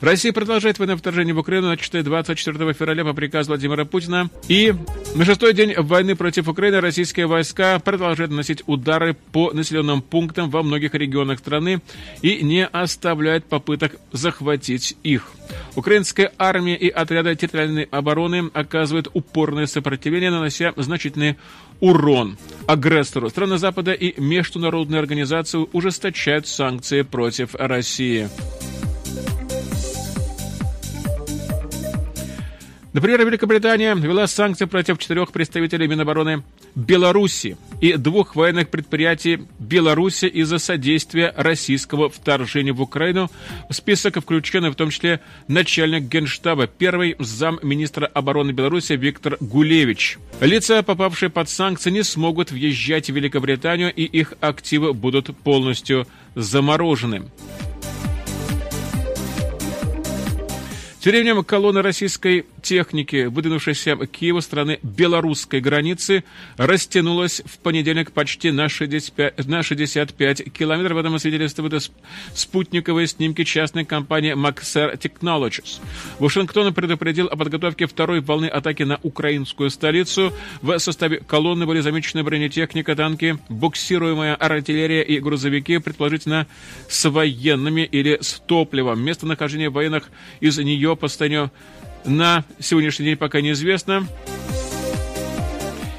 [0.04, 4.30] Россия продолжает военное вторжение в Украину, начатое 24 февраля по приказу Владимира Путина.
[4.50, 4.76] И
[5.16, 10.62] на шестой день войны против Украины российские войска продолжают наносить удары по населенным пунктам во
[10.62, 11.82] многих регионах страны
[12.22, 15.32] и не оставляют попыток захватить их.
[15.78, 21.38] Украинская армия и отряды территориальной обороны оказывают упорное сопротивление, нанося значительный
[21.80, 22.38] урон
[22.68, 23.30] агрессору.
[23.30, 28.28] Страны Запада и международные организации ужесточают санкции против России.
[32.94, 36.44] Например, Великобритания ввела санкции против четырех представителей Минобороны
[36.76, 43.32] Беларуси и двух военных предприятий Беларуси из-за содействия российского вторжения в Украину.
[43.68, 50.20] В список включены в том числе начальник генштаба, первый зам министра обороны Беларуси Виктор Гулевич.
[50.40, 57.24] Лица, попавшие под санкции, не смогут въезжать в Великобританию, и их активы будут полностью заморожены.
[61.04, 66.24] Тем временем колонна российской техники, выдвинувшейся к Киеву стороны белорусской границы,
[66.56, 70.96] растянулась в понедельник почти на 65, на 65 километров.
[70.96, 71.92] В этом свидетельствуют
[72.34, 75.82] спутниковые снимки частной компании Maxer Technologies.
[76.20, 80.32] Вашингтон предупредил о подготовке второй волны атаки на украинскую столицу.
[80.62, 86.48] В составе колонны были замечены бронетехника, танки, буксируемая артиллерия и грузовики, предположительно
[86.88, 89.04] с военными или с топливом.
[89.04, 91.52] Местонахождение военных из нее по состоянию
[92.06, 94.08] на сегодняшний день пока неизвестно.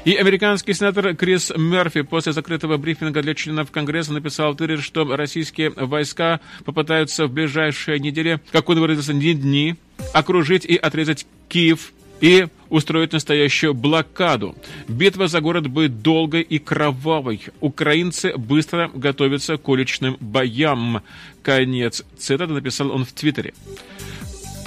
[0.05, 5.03] И американский сенатор Крис Мерфи после закрытого брифинга для членов Конгресса написал в Твиттере, что
[5.15, 9.75] российские войска попытаются в ближайшие недели, как он выразился, не дни,
[10.13, 14.55] окружить и отрезать Киев и устроить настоящую блокаду.
[14.87, 17.41] Битва за город будет долгой и кровавой.
[17.59, 21.01] Украинцы быстро готовятся к уличным боям.
[21.41, 23.55] Конец цитаты написал он в Твиттере.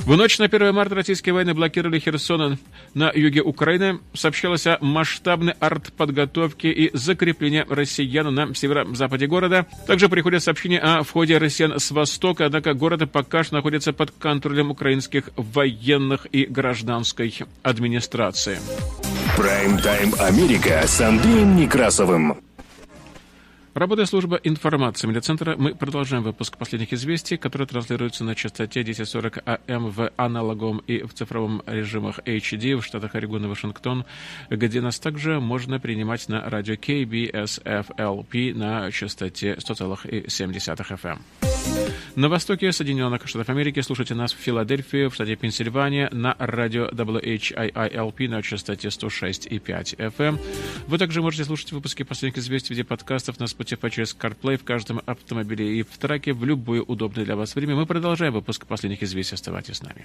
[0.08, 2.58] В ночь на 1 марта российские войны блокировали Херсон
[2.94, 4.00] на юге Украины.
[4.14, 9.66] Сообщалось о масштабной артподготовке и закреплении россиян на северо-западе города.
[9.86, 14.70] Также приходят сообщения о входе россиян с востока, однако город пока что находится под контролем
[14.70, 18.60] украинских военных и гражданской администрации.
[19.36, 22.47] Прайм-тайм Америка с Андреем Некрасовым.
[23.78, 29.90] Работая служба информации медиацентра, мы продолжаем выпуск последних известий, которые транслируются на частоте 1040 АМ
[29.90, 34.04] в аналоговом и в цифровом режимах HD в штатах Орегон и Вашингтон,
[34.50, 41.57] где нас также можно принимать на радио KBSFLP на частоте 100,7 FM.
[42.18, 48.28] На востоке Соединенных Штатов Америки слушайте нас в Филадельфии, в штате Пенсильвания, на радио WHIILP
[48.28, 50.40] на частоте 106,5 FM.
[50.88, 54.64] Вы также можете слушать выпуски последних известий в виде подкастов на Spotify через CarPlay в
[54.64, 57.76] каждом автомобиле и в траке в любое удобное для вас время.
[57.76, 59.36] Мы продолжаем выпуск последних известий.
[59.36, 60.04] Оставайтесь с нами.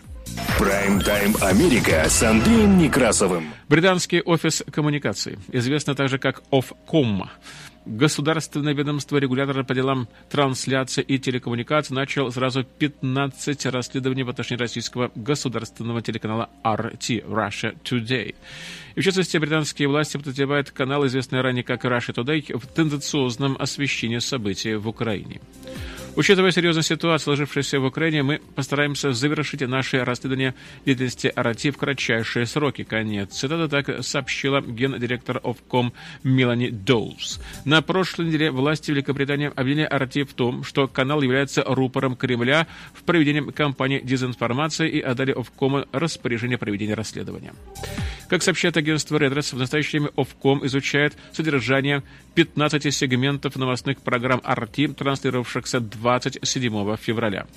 [0.60, 3.46] Прайм-тайм Америка с Андреем Некрасовым.
[3.70, 7.28] Британский офис коммуникаций, известно также как Ofcom,
[7.86, 15.12] Государственное ведомство регулятора по делам трансляции и телекоммуникаций начал сразу 15 расследований в отношении российского
[15.15, 18.36] государственного телеканала RT, Russia Today.
[18.96, 24.19] И в частности, британские власти подозревают канал, известный ранее как Russia Today, в тенденциозном освещении
[24.19, 25.41] событий в Украине.
[26.15, 30.54] Учитывая серьезную ситуацию, сложившуюся в Украине, мы постараемся завершить наше расследование
[30.86, 32.84] деятельности РАТИ в кратчайшие сроки.
[32.84, 33.32] Конец.
[33.32, 35.91] Цитата так сообщила гендиректор Овком
[36.23, 37.39] Мелани Доуз.
[37.65, 43.04] На прошлой неделе власти Великобритании обвинили РАТИ в том, что канал является рупором Кремля в
[43.04, 47.54] проведении кампании дезинформации и отдали Овкому распоряжение проведения расследования.
[48.30, 52.04] Как сообщает агентство Редрес, в настоящее время Овком изучает содержание
[52.36, 57.48] 15 сегментов новостных программ RT, транслировавшихся 27 февраля.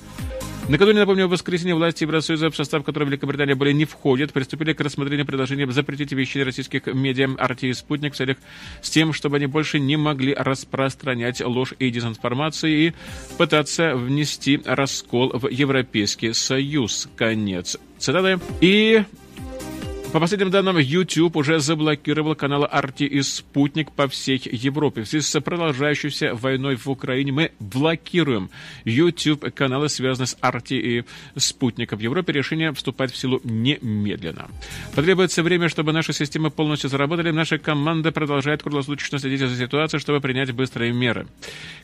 [0.68, 4.80] Накануне, напомню, в воскресенье власти Евросоюза, в состав которой Великобритания более не входит, приступили к
[4.80, 8.37] рассмотрению предложения запретить вещание российских медиа «Арти» и «Спутник» в целях
[8.82, 12.92] с тем, чтобы они больше не могли распространять ложь и дезинформацию и
[13.37, 17.09] пытаться внести раскол в Европейский Союз.
[17.16, 18.40] Конец цитаты.
[18.61, 19.04] И
[20.16, 25.02] По последним данным, YouTube уже заблокировал каналы RT и «Спутник» по всей Европе.
[25.02, 28.48] В связи с продолжающейся войной в Украине мы блокируем
[28.87, 31.05] YouTube-каналы, связанные с RT и
[31.37, 31.98] «Спутником».
[31.98, 34.48] В Европе решение вступать в силу немедленно.
[34.94, 37.31] Потребуется время, чтобы наши системы полностью заработали.
[37.31, 41.26] Наша команда продолжает круглосуточно следить за ситуацией, чтобы принять быстрые меры.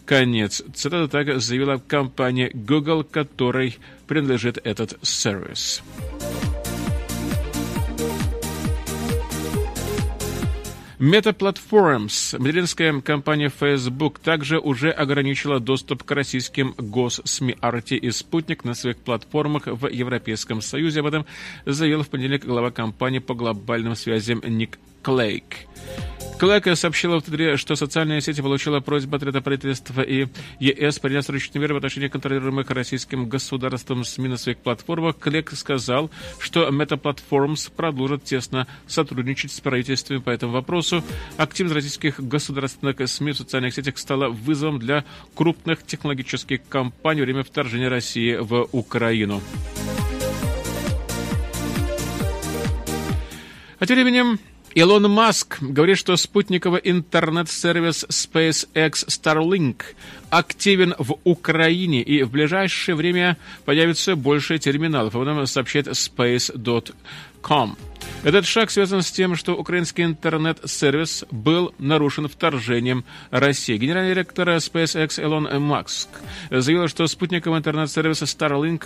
[0.06, 0.62] Конец.
[0.74, 5.82] Цитата так заявила компания Google, которой принадлежит этот сервис.
[11.02, 18.64] Meta Platforms, материнская компания Facebook, также уже ограничила доступ к российским госсми RT и «Спутник»
[18.64, 21.00] на своих платформах в Европейском Союзе.
[21.00, 21.26] Об этом
[21.66, 25.66] заявил в понедельник глава компании по глобальным связям Ник Клейк.
[26.42, 30.26] Клэк сообщила в Твиттере, что социальные сети получила просьбу от ряда правительства и
[30.58, 35.18] ЕС принять срочные меры в отношении контролируемых российским государством СМИ на своих платформах.
[35.18, 41.04] Клэк сказал, что Meta Platforms продолжит тесно сотрудничать с правительствами по этому вопросу.
[41.36, 45.04] Активность российских государственных СМИ в социальных сетях стала вызовом для
[45.36, 49.40] крупных технологических компаний во время вторжения России в Украину.
[53.78, 54.38] А тем временем
[54.74, 59.82] Илон Маск говорит, что спутниковый интернет-сервис SpaceX Starlink
[60.30, 65.14] активен в Украине и в ближайшее время появится больше терминалов.
[65.14, 66.96] Об этом сообщает space.com.
[68.24, 73.76] Этот шаг связан с тем, что украинский интернет-сервис был нарушен вторжением России.
[73.76, 76.08] Генеральный директор SpaceX Элон Макск
[76.48, 78.84] заявил, что спутниковый интернет-сервис Starlink,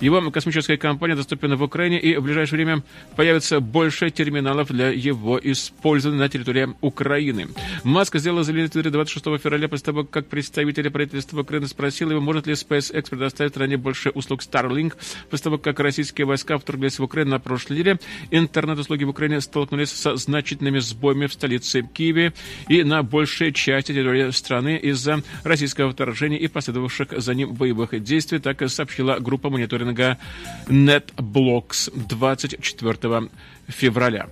[0.00, 2.82] его космическая компания, доступен в Украине, и в ближайшее время
[3.14, 7.48] появится больше терминалов для его использования на территории Украины.
[7.84, 12.22] Маск сделал заявление в Твиттере 26 февраля после того, как представители правительства Украины спросил его,
[12.22, 14.94] может ли SpaceX предоставить стране больше услуг Starlink
[15.28, 17.97] после того, как российские войска вторглись в Украину на прошлой неделе.
[18.30, 22.32] Интернет интернет-услуги в Украине столкнулись со значительными сбоями в столице Киеве
[22.68, 28.38] и на большей части территории страны из-за российского вторжения и последовавших за ним боевых действий,
[28.38, 30.18] так и сообщила группа мониторинга
[30.66, 33.28] NetBlocks 24
[33.68, 34.28] февраля.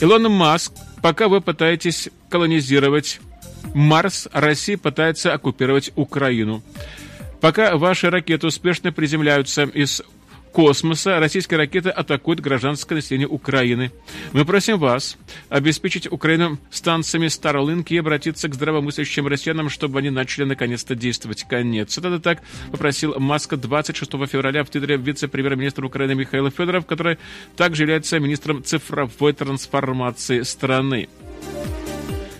[0.00, 3.20] Илон Маск, пока вы пытаетесь колонизировать
[3.74, 6.62] Марс, Россия пытается оккупировать Украину.
[7.40, 10.02] Пока ваши ракеты успешно приземляются из
[10.54, 13.90] космоса российские ракеты атакуют гражданское население Украины.
[14.32, 20.44] Мы просим вас обеспечить Украину станциями Starlink и обратиться к здравомыслящим россиянам, чтобы они начали
[20.44, 21.44] наконец-то действовать.
[21.48, 21.98] Конец.
[21.98, 22.40] Это так
[22.70, 27.18] попросил Маска 26 февраля в Твиттере вице-премьер-министр Украины Михаил Федоров, который
[27.56, 31.08] также является министром цифровой трансформации страны.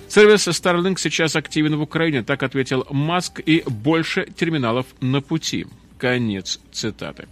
[0.09, 5.67] Сервис Starlink сейчас активен в Украине, так ответил Маск, и больше терминалов на пути.
[5.99, 7.27] Конец цитаты.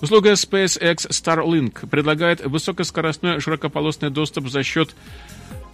[0.00, 4.94] Услуга SpaceX Starlink предлагает высокоскоростной широкополосный доступ за счет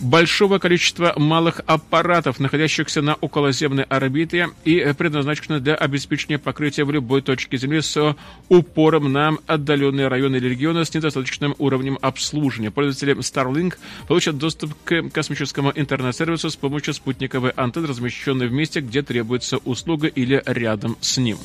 [0.01, 7.22] большого количества малых аппаратов, находящихся на околоземной орбите и предназначенных для обеспечения покрытия в любой
[7.22, 8.16] точке Земли с
[8.49, 12.70] упором на отдаленные районы или регионы с недостаточным уровнем обслуживания.
[12.70, 13.74] Пользователи Starlink
[14.09, 20.07] получат доступ к космическому интернет-сервису с помощью спутниковой антенны, размещенной в месте, где требуется услуга
[20.07, 21.39] или рядом с ним.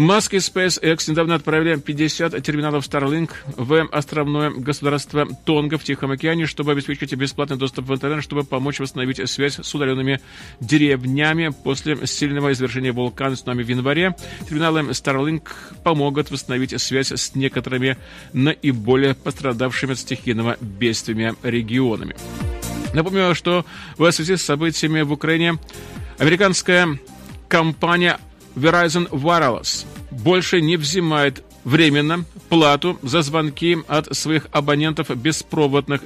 [0.00, 6.46] Маск и SpaceX недавно отправили 50 терминалов Starlink в островное государство Тонга в Тихом океане,
[6.46, 10.22] чтобы обеспечить бесплатный доступ в интернет, чтобы помочь восстановить связь с удаленными
[10.58, 14.16] деревнями после сильного извержения вулкана нами в январе.
[14.48, 15.42] Терминалы Starlink
[15.84, 17.98] помогут восстановить связь с некоторыми
[18.32, 22.16] наиболее пострадавшими от стихийного бедствия регионами.
[22.94, 23.66] Напомню, что
[23.98, 25.58] в связи с событиями в Украине
[26.18, 26.98] американская
[27.48, 28.18] компания
[28.56, 36.00] Verizon Wireless больше не взимает временно плату за звонки от своих абонентов беспроводных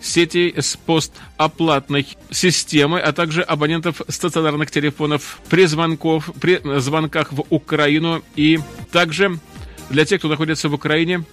[0.00, 8.22] сетей с постоплатной системой, а также абонентов стационарных телефонов при, звонков, при звонках в Украину
[8.34, 8.60] и
[8.92, 9.38] также
[9.90, 11.24] для тех, кто находится в Украине,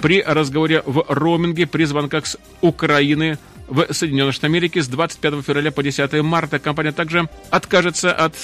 [0.00, 5.72] при разговоре в роуминге при звонках с Украины в Соединенных Штатах Америки с 25 февраля
[5.72, 6.58] по 10 марта.
[6.58, 8.34] Компания также откажется от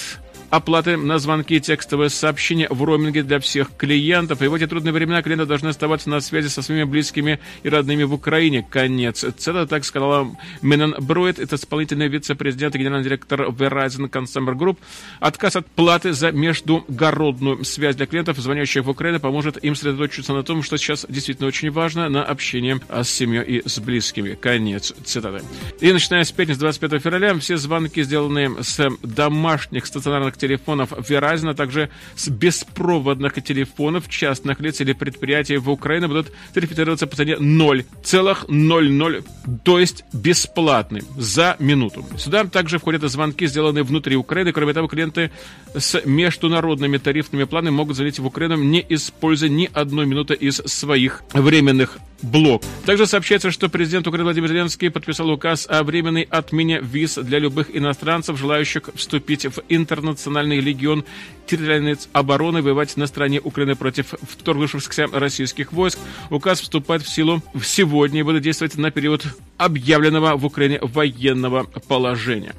[0.49, 4.41] оплаты на звонки и текстовые сообщения в роуминге для всех клиентов.
[4.41, 8.03] И в эти трудные времена клиенты должны оставаться на связи со своими близкими и родными
[8.03, 8.65] в Украине.
[8.69, 9.23] Конец.
[9.23, 14.77] Это так сказала Менен Брует, это исполнительный вице-президент и генеральный директор Verizon Consumer Group.
[15.19, 20.43] Отказ от платы за междугородную связь для клиентов, звонящих в Украину, поможет им сосредоточиться на
[20.43, 24.35] том, что сейчас действительно очень важно, на общение с семьей и с близкими.
[24.35, 25.43] Конец цитаты.
[25.81, 31.51] И начиная с пятницы 25 февраля все звонки, сделанные с домашних стационарных мобильных телефонов Verizon,
[31.51, 37.35] а также с беспроводных телефонов частных лиц или предприятий в Украине будут тарифицироваться по цене
[37.35, 39.23] 0,00,
[39.63, 42.05] то есть бесплатный за минуту.
[42.17, 44.51] Сюда также входят звонки, сделанные внутри Украины.
[44.51, 45.31] Кроме того, клиенты
[45.73, 51.23] с международными тарифными планами могут звонить в Украину, не используя ни одной минуты из своих
[51.33, 52.63] временных блок.
[52.85, 57.75] Также сообщается, что президент Украины Владимир Зеленский подписал указ о временной отмене виз для любых
[57.75, 61.05] иностранцев, желающих вступить в интернациональный легион
[61.47, 65.99] территориальной обороны, воевать на стороне Украины против вторгнувшихся российских войск.
[66.29, 69.25] Указ вступает в силу сегодня и будет действовать на период
[69.57, 72.53] объявленного в Украине военного положения.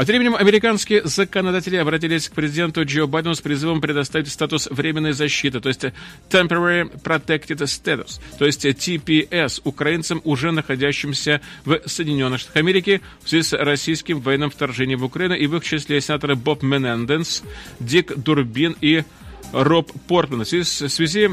[0.00, 5.12] А тем временем американские законодатели обратились к президенту Джо Байдену с призывом предоставить статус временной
[5.12, 5.84] защиты, то есть
[6.30, 13.42] Temporary Protected Status, то есть TPS, украинцам, уже находящимся в Соединенных Штатах Америки в связи
[13.42, 17.42] с российским военным вторжением в Украину, и в их числе сенаторы Боб Мененденс,
[17.78, 19.04] Дик Дурбин и
[19.52, 20.44] Роб Портман.
[20.44, 21.28] В связи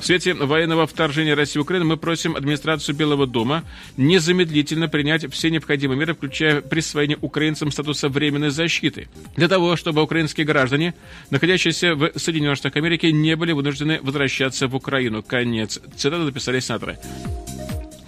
[0.00, 3.64] в свете военного вторжения России в Украину мы просим администрацию Белого дома
[3.96, 10.46] незамедлительно принять все необходимые меры, включая присвоение украинцам статуса временной защиты, для того, чтобы украинские
[10.46, 10.94] граждане,
[11.30, 15.22] находящиеся в Соединенных Штатах Америки, не были вынуждены возвращаться в Украину.
[15.22, 15.80] Конец.
[15.96, 16.98] Цитату написали сенаторы.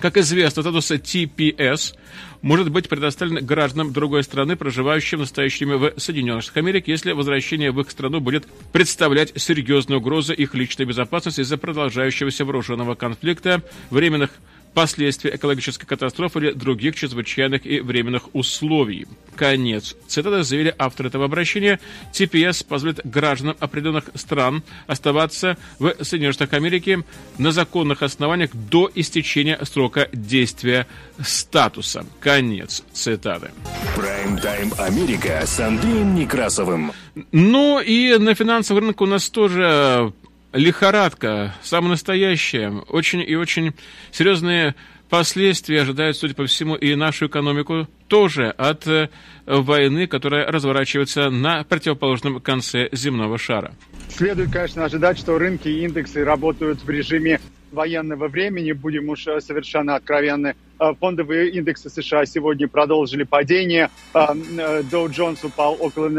[0.01, 1.95] Как известно, статус TPS
[2.41, 7.79] может быть предоставлен гражданам другой страны, проживающим время в Соединенных Штатах Америки, если возвращение в
[7.83, 14.31] их страну будет представлять серьезную угрозу их личной безопасности из-за продолжающегося вооруженного конфликта, временных
[14.75, 19.07] последствия экологической катастрофы или других чрезвычайных и временных условий.
[19.37, 19.97] Конец.
[20.07, 21.81] Цитата заявили авторы этого обращения.
[22.13, 27.05] ТПС позволит гражданам определенных стран оставаться в Соединенных Штатах Америки
[27.39, 30.87] на законных основаниях до истечения срока действия
[31.23, 32.05] статуса.
[32.21, 33.51] Конец цитаты.
[33.97, 36.93] Прайм-тайм Америка с Андреем Некрасовым.
[37.33, 40.13] Ну и на финансовом рынке у нас тоже
[40.53, 43.73] лихорадка, самая настоящая, очень и очень
[44.11, 44.75] серьезные
[45.09, 49.09] последствия ожидают, судя по всему, и нашу экономику тоже от э,
[49.47, 53.75] войны, которая разворачивается на противоположном конце земного шара.
[54.09, 57.41] Следует, конечно, ожидать, что рынки и индексы работают в режиме
[57.73, 60.55] военного времени, будем уж э, совершенно откровенны.
[60.79, 63.91] Э, фондовые индексы США сегодня продолжили падение.
[64.13, 66.11] Доу Джонс упал около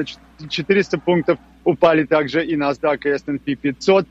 [0.50, 4.08] 400 пунктов, упали также и NASDAQ, и S&P 500.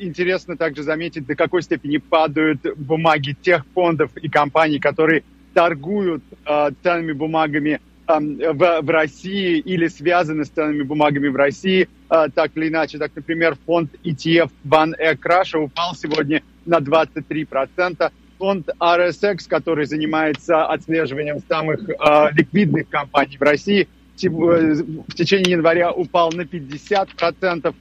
[0.00, 5.22] Интересно также заметить, до какой степени падают бумаги тех фондов и компаний, которые
[5.54, 12.26] торгуют э, ценными бумагами в, в России или связаны с ценными бумагами в России, э,
[12.34, 12.98] так или иначе.
[12.98, 18.10] Так, например, фонд ETF Ban Egg Russia упал сегодня на 23%.
[18.38, 21.94] Фонд RSX, который занимается отслеживанием самых э,
[22.32, 27.74] ликвидных компаний в России, в течение января упал на 50%,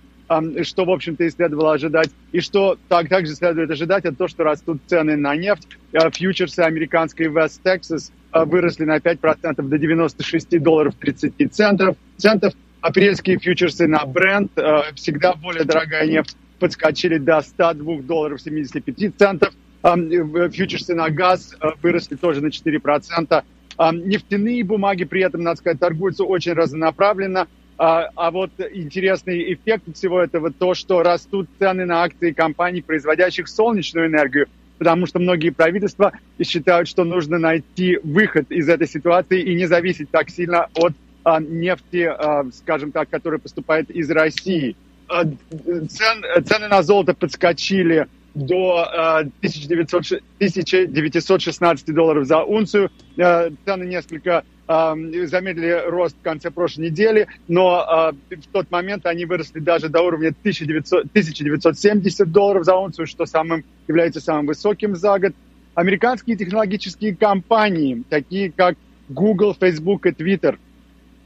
[0.64, 2.10] что, в общем-то, и следовало ожидать.
[2.32, 5.68] И что так, также следует ожидать, это то, что растут цены на нефть.
[5.92, 11.96] Э, фьючерсы американской West Texas э, выросли на 5% до 96 долларов 30 центов.
[12.18, 12.54] центов.
[12.82, 19.54] Апрельские фьючерсы на бренд, э, всегда более дорогая нефть, подскочили до 102 долларов 75 центов.
[19.84, 23.44] Фьючерсы на газ выросли тоже на 4%.
[23.92, 27.48] Нефтяные бумаги при этом, надо сказать, торгуются очень разнонаправленно.
[27.86, 33.50] А, а вот интересный эффект всего этого то, что растут цены на акции компаний, производящих
[33.50, 39.54] солнечную энергию, потому что многие правительства считают, что нужно найти выход из этой ситуации и
[39.54, 40.94] не зависеть так сильно от
[41.26, 44.78] а, нефти, а, скажем так, которая поступает из России.
[45.10, 52.90] А, цен, цены на золото подскочили до 1900, э, 1916 долларов за унцию.
[53.18, 59.26] Э, цены несколько замедлили рост в конце прошлой недели, но э, в тот момент они
[59.26, 65.20] выросли даже до уровня 1900, 1970 долларов за унцию, что самым, является самым высоким за
[65.20, 65.34] год.
[65.76, 68.78] Американские технологические компании, такие как
[69.10, 70.58] Google, Facebook и Twitter,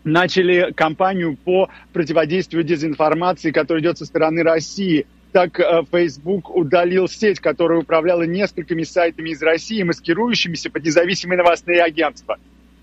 [0.03, 7.39] начали кампанию по противодействию дезинформации, которая идет со стороны России– так э, Facebook удалил сеть,
[7.39, 12.37] которая управляла несколькими сайтами из России, маскирующимися под независимые новостные агентства.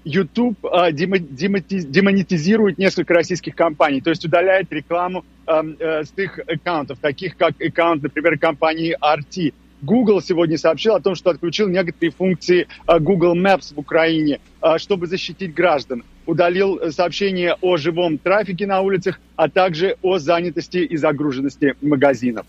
[0.05, 6.99] YouTube э, демонетизирует несколько российских компаний, то есть удаляет рекламу эм, э, с их аккаунтов,
[7.01, 9.55] таких как аккаунт, например, компании RT.
[9.85, 14.41] Google сегодня сообщил о том, что отключил некоторые функции Google Maps в Украине,
[14.78, 16.05] чтобы защитить граждан.
[16.26, 22.47] Удалил сообщения о живом трафике на улицах, а также о занятости и загруженности магазинов.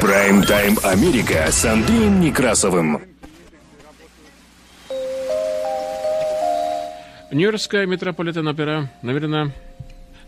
[0.00, 3.02] Прайм-тайм Америка с Андреем Некрасовым.
[7.30, 9.52] Нью-Йоркская метрополитен опера намерена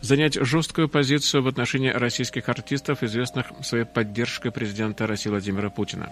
[0.01, 6.11] занять жесткую позицию в отношении российских артистов, известных своей поддержкой президента России Владимира Путина.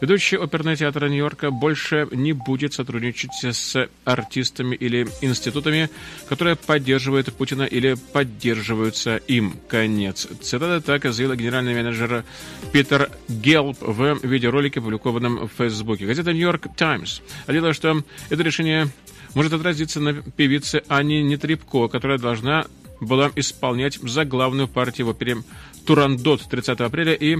[0.00, 5.90] Ведущий оперный театр Нью-Йорка больше не будет сотрудничать с артистами или институтами,
[6.28, 9.56] которые поддерживают Путина или поддерживаются им.
[9.68, 10.28] Конец.
[10.40, 12.24] Цитата так заявил генеральный менеджер
[12.72, 16.06] Питер Гелп в видеоролике, опубликованном в Фейсбуке.
[16.06, 18.88] Газета «Нью-Йорк Таймс» отделила, что это решение
[19.34, 22.66] может отразиться на певице Анне Нетребко, которая должна
[23.00, 25.38] была исполнять за главную партию в опере
[25.88, 27.38] Турандот 30 апреля и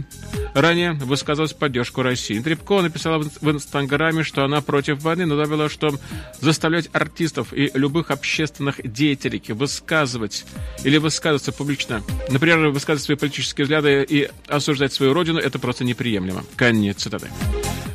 [0.54, 2.40] ранее высказалась в поддержку России.
[2.40, 5.90] Трепко написала в Инстаграме, что она против войны, но добавила, что
[6.40, 10.46] заставлять артистов и любых общественных деятелей высказывать
[10.82, 16.42] или высказываться публично, например, высказывать свои политические взгляды и осуждать свою родину, это просто неприемлемо.
[16.56, 17.28] Конец цитаты.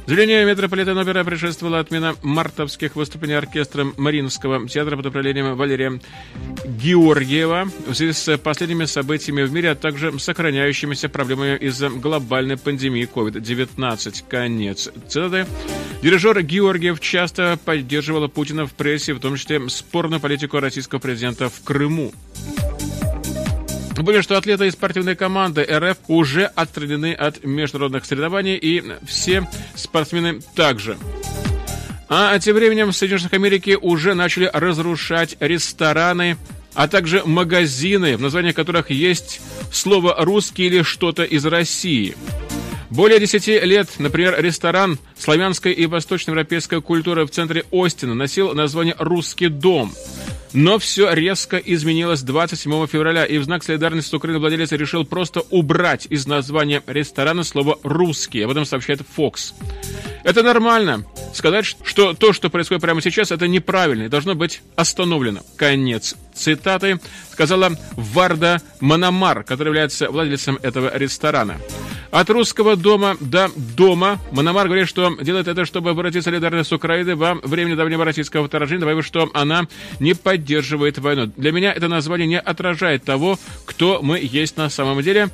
[0.06, 6.02] Заявлению метрополитена опера предшествовала отмена мартовских выступлений оркестра Мариинского театра под управлением Валерия
[6.66, 10.12] Георгиева в связи с последними событиями в мире, а также
[10.44, 14.26] сохраняющимися проблемами из-за глобальной пандемии COVID-19.
[14.28, 15.46] Конец цитаты.
[16.02, 21.64] Дирижер Георгиев часто поддерживала Путина в прессе, в том числе спорную политику российского президента в
[21.64, 22.12] Крыму.
[23.98, 30.42] Более что атлеты из спортивной команды РФ уже отстранены от международных соревнований, и все спортсмены
[30.56, 30.98] также.
[32.10, 36.36] А тем временем в Соединенных Америки уже начали разрушать рестораны,
[36.76, 42.16] а также магазины, в названиях которых есть слово «русский» или что-то из России.
[42.90, 49.48] Более 10 лет, например, ресторан славянской и восточноевропейской культуры в центре Остина носил название «Русский
[49.48, 49.92] дом».
[50.54, 55.42] Но все резко изменилось 27 февраля, и в знак солидарности с Украиной владелец решил просто
[55.50, 58.42] убрать из названия ресторана слово «русский».
[58.42, 59.54] Об этом сообщает Fox.
[60.24, 61.06] Это нормально.
[61.34, 65.42] Сказать, что то, что происходит прямо сейчас, это неправильно и должно быть остановлено.
[65.58, 67.00] Конец цитаты
[67.32, 71.60] сказала Варда Мономар, который является владельцем этого ресторана.
[72.12, 77.16] От русского дома до дома Мономар говорит, что делает это, чтобы выразить солидарность с Украиной
[77.16, 79.68] во время недавнего российского вторжения, добавив, что она
[80.00, 80.43] не поддерживает
[80.98, 81.32] войну.
[81.38, 85.30] Для меня это название не отражает того, кто мы есть на самом деле.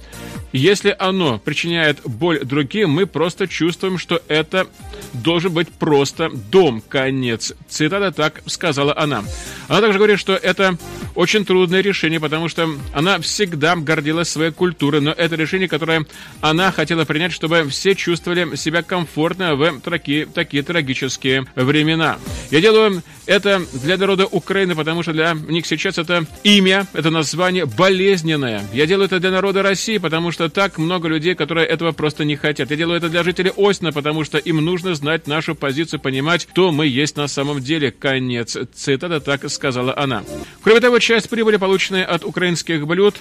[0.52, 4.68] Если оно причиняет боль другим, мы просто чувствуем, что это
[5.14, 6.82] должен быть просто дом.
[6.88, 7.54] Конец.
[7.68, 9.24] Цитата так сказала она.
[9.68, 10.78] Она также говорит, что это
[11.14, 16.06] очень трудное решение, потому что она всегда гордилась своей культурой, но это решение, которое
[16.42, 22.18] она хотела принять, чтобы все чувствовали себя комфортно в такие, такие трагические времена.
[22.50, 27.66] Я делаю это для народа Украины, потому что для них сейчас это имя, это название
[27.66, 28.64] болезненное.
[28.74, 32.36] Я делаю это для народа России, потому что так много людей, которые этого просто не
[32.36, 32.72] хотят.
[32.72, 36.72] Я делаю это для жителей Осина, потому что им нужно знать нашу позицию, понимать, кто
[36.72, 37.92] мы есть на самом деле.
[37.92, 38.58] Конец.
[38.74, 40.24] Цитата так сказала она.
[40.64, 43.16] Кроме того, часть прибыли, полученная от украинских блюд,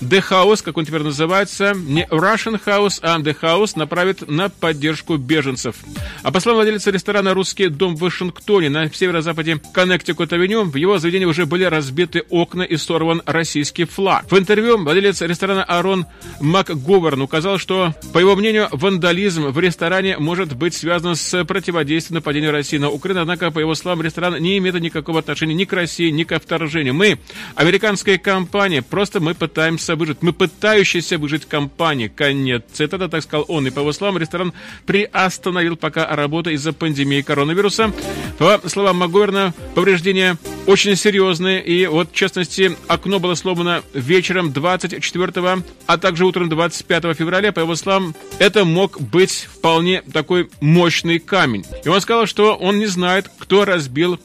[0.00, 5.16] The House, как он теперь называется, не Russian House, а The House направит на поддержку
[5.16, 5.76] беженцев.
[6.22, 11.26] А по словам владельца ресторана «Русский дом» в Вашингтоне на северо-западе Коннектикут-авеню, в его заведении
[11.26, 14.30] уже были разбиты окна и сорван российский флаг.
[14.30, 16.06] В интервью владелец ресторана Арон
[16.40, 22.52] МакГоверн указал, что, по его мнению, вандализм в ресторане может быть связан с противодействием нападению
[22.52, 26.10] России на Украину, однако, по его словам, ресторан не имеет никакого отношения ни к России,
[26.10, 26.94] ни к вторжению.
[26.94, 27.18] Мы,
[27.54, 32.08] американская компания, просто мы пытаемся пытающаяся выжить, мы пытающиеся выжить компании.
[32.08, 33.66] Конец цитата, так сказал он.
[33.66, 34.52] И по его словам, ресторан
[34.86, 37.92] приостановил пока работу из-за пандемии коронавируса.
[38.38, 40.36] По словам Магуэрна, повреждения
[40.66, 41.62] очень серьезные.
[41.62, 47.52] И вот, в частности, окно было сломано вечером 24, а также утром 25 февраля.
[47.52, 51.64] По его словам, это мог быть вполне такой мощный камень.
[51.84, 54.18] И он сказал, что он не знает, кто разбил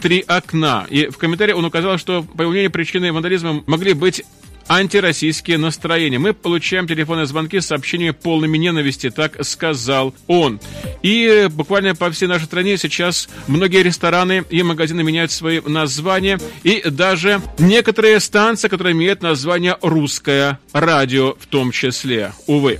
[0.00, 0.86] три окна.
[0.88, 4.24] И в комментарии он указал, что, по его мнению, причиной вандализма могли быть
[4.68, 6.18] антироссийские настроения.
[6.18, 10.60] Мы получаем телефонные звонки с сообщениями полными ненависти, так сказал он.
[11.02, 16.82] И буквально по всей нашей стране сейчас многие рестораны и магазины меняют свои названия, и
[16.88, 22.78] даже некоторые станции, которые имеют название «Русское радио» в том числе, увы.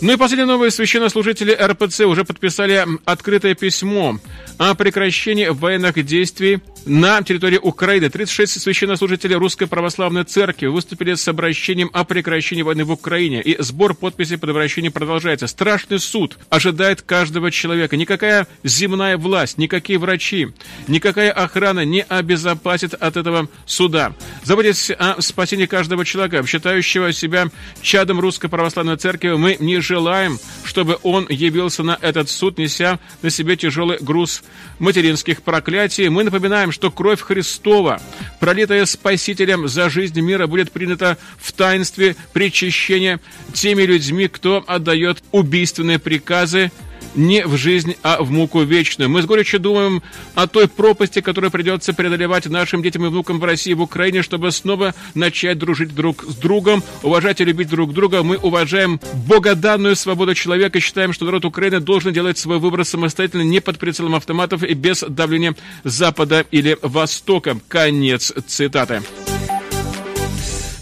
[0.00, 4.18] Ну и последние новые священнослужители РПЦ уже подписали открытое письмо
[4.58, 8.08] о прекращении военных действий на территории Украины.
[8.08, 13.42] 36 священнослужителей Русской Православной Церкви выступили с обращением о прекращении войны в Украине.
[13.42, 15.48] И сбор подписей под обращением продолжается.
[15.48, 17.96] Страшный суд ожидает каждого человека.
[17.96, 20.48] Никакая земная власть, никакие врачи,
[20.86, 24.14] никакая охрана не обезопасит от этого суда.
[24.44, 27.50] Заботясь о спасении каждого человека, считающего себя
[27.82, 33.30] чадом Русской Православной Церкви, мы не желаем, чтобы он явился на этот суд, неся на
[33.30, 34.44] себе тяжелый груз
[34.78, 36.08] материнских проклятий.
[36.08, 38.02] Мы напоминаем, что кровь Христова,
[38.38, 43.18] пролитая Спасителем за жизнь мира, будет принята в таинстве причащения
[43.54, 46.70] теми людьми, кто отдает убийственные приказы
[47.16, 49.10] не в жизнь, а в муку вечную.
[49.10, 50.02] Мы с горечью думаем
[50.34, 54.22] о той пропасти, которую придется преодолевать нашим детям и внукам в России и в Украине,
[54.22, 58.22] чтобы снова начать дружить друг с другом, уважать и любить друг друга.
[58.22, 63.42] Мы уважаем богоданную свободу человека и считаем, что народ Украины должен делать свой выбор самостоятельно,
[63.42, 67.58] не под прицелом автоматов и без давления Запада или Востока.
[67.68, 69.02] Конец цитаты.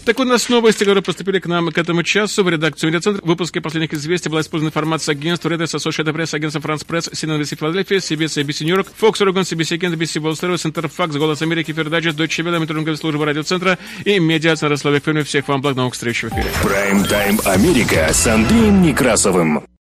[0.05, 3.23] Так у нас новости, которые поступили к нам к этому часу в редакцию Медиацентр.
[3.23, 7.41] В выпуске последних известий была использована информация агентства Reuters, Associated Press, агентства France Press, CNN
[7.41, 11.41] BBC Philadelphia, CBS, ABC New York, Fox Oregon, CBC Kent, Wall Street, Center Fox, Голос
[11.41, 15.23] Америки, Передача, Deutsche Welle, Метрунговая служба радиоцентра и Медиацентр Славик Фирме.
[15.23, 16.51] Всех вам благ, новых встреч в эфире.
[16.61, 19.65] Прайм-тайм Америка с Андреем Некрасовым.